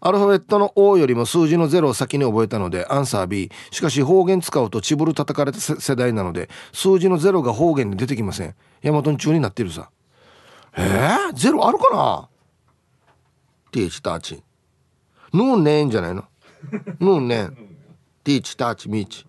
[0.00, 8.54] アルファベットの O よりも数字の0を先に覚えたのでアンサー B しかし方言使うとチブル叩かれた世代なので数字の0が方言で出てきません。
[8.82, 9.90] ヤマトン中になってるさ。
[10.76, 12.28] えー、ゼロあるかな？
[13.70, 14.42] ティーチターチ。
[15.32, 16.24] ヌーンねんじゃないの？
[17.00, 17.56] ヌーンねん
[18.24, 19.26] ティーチターチミーチ。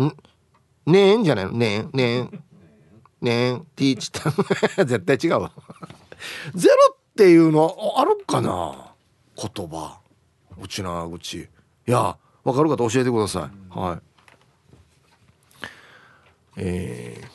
[0.00, 0.12] ん？
[0.86, 1.52] ねえんじゃないの？
[1.52, 2.38] ねえねえ
[3.20, 4.30] ねえティーチタ
[4.86, 5.52] 絶対違うわ。
[6.54, 6.74] ゼロ
[7.18, 8.92] っていうのあるかな？
[9.34, 9.98] 言葉。
[10.56, 11.48] うちなうちい
[11.90, 13.98] やわかる方教えてください、はい。
[16.58, 17.28] えー、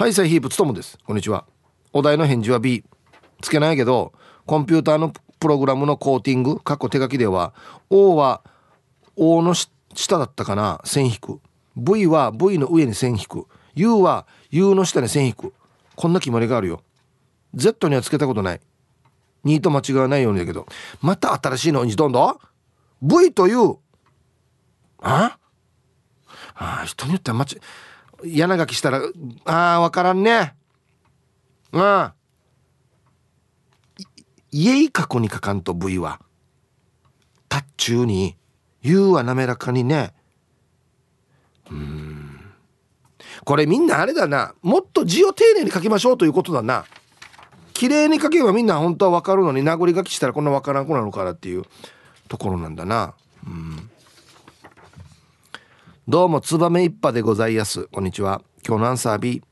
[0.00, 0.96] はいサイヒープつともです。
[1.04, 1.46] こんにちは。
[1.92, 2.84] お題の返事は B
[3.40, 4.12] つけないけど
[4.46, 7.52] コンピューターのプログラムのコーティング過去手書きでは
[7.90, 8.44] O は
[9.16, 10.80] O の下だったかな？
[10.84, 11.40] 線引く。
[11.76, 13.48] V は V の上に線引く。
[13.74, 15.54] U は U の下に線引く。
[15.96, 16.84] こんな決まりがあるよ。
[17.54, 18.60] Z にはつけたことない。
[19.44, 20.66] 2と間違わないようにだけど。
[21.00, 22.38] また新しいのにどんどん
[23.02, 23.78] ？V と U
[25.00, 25.38] あ？
[26.54, 27.58] あ人によっては間違
[28.22, 29.00] 柳書きしたら
[29.46, 30.54] ああ分からんね。
[31.72, 32.14] ああ
[34.50, 36.20] 家い過去に書かんと V は。
[37.48, 38.36] タッチューに
[38.82, 40.12] U は滑らかにね。
[41.70, 42.40] うん。
[43.44, 44.54] これみんなあれだな。
[44.62, 46.84] もっと字を丁寧に書きましょうということだな。
[47.80, 51.62] 綺麗に書けばみんな本当は分かるのに名残書きしたらこんな分からんくなるからっていう
[52.28, 53.14] ところなんだな。
[53.46, 53.90] うん。
[56.06, 57.86] どうもツバメ一派でございます。
[57.86, 58.42] こんにちは。
[58.68, 59.42] 今日のアンサー B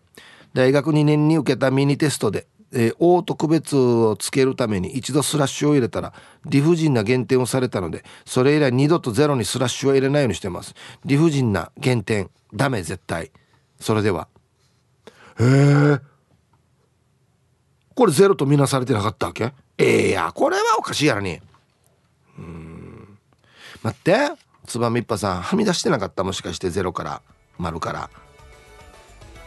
[0.52, 6.12] 大学2年に受けたミニテストでえー、王と区別をつけるために一度スラッシュを入れたら
[6.44, 10.74] 理不尽な減点をされたのでそれ以来二度とゼロにスラッシュは入れないようにしてます。
[11.06, 12.28] 理不尽な減点。
[12.52, 13.30] ダメ絶対。
[13.80, 14.28] それでは。
[15.40, 15.44] へ
[15.94, 16.17] え
[17.98, 19.52] これゼロとみなされてなかったわけ？
[19.76, 20.30] ええー、や。
[20.32, 21.40] これはおかしいやらに。
[22.38, 23.18] うん。
[23.82, 24.30] 待って。
[24.68, 26.22] つばみっぱさんはみ出してなかった？
[26.22, 27.22] もしかしてゼロから
[27.58, 28.08] 丸から。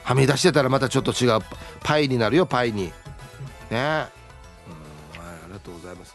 [0.04, 1.40] はみ出してたらまたちょっと違う。
[1.82, 2.88] パイになるよパイに。
[2.88, 2.92] ね。
[3.72, 3.80] うん。
[3.80, 4.08] はいあ
[5.48, 6.14] りがとうございます。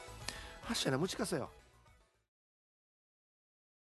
[0.64, 1.48] 発射なむちかせよ。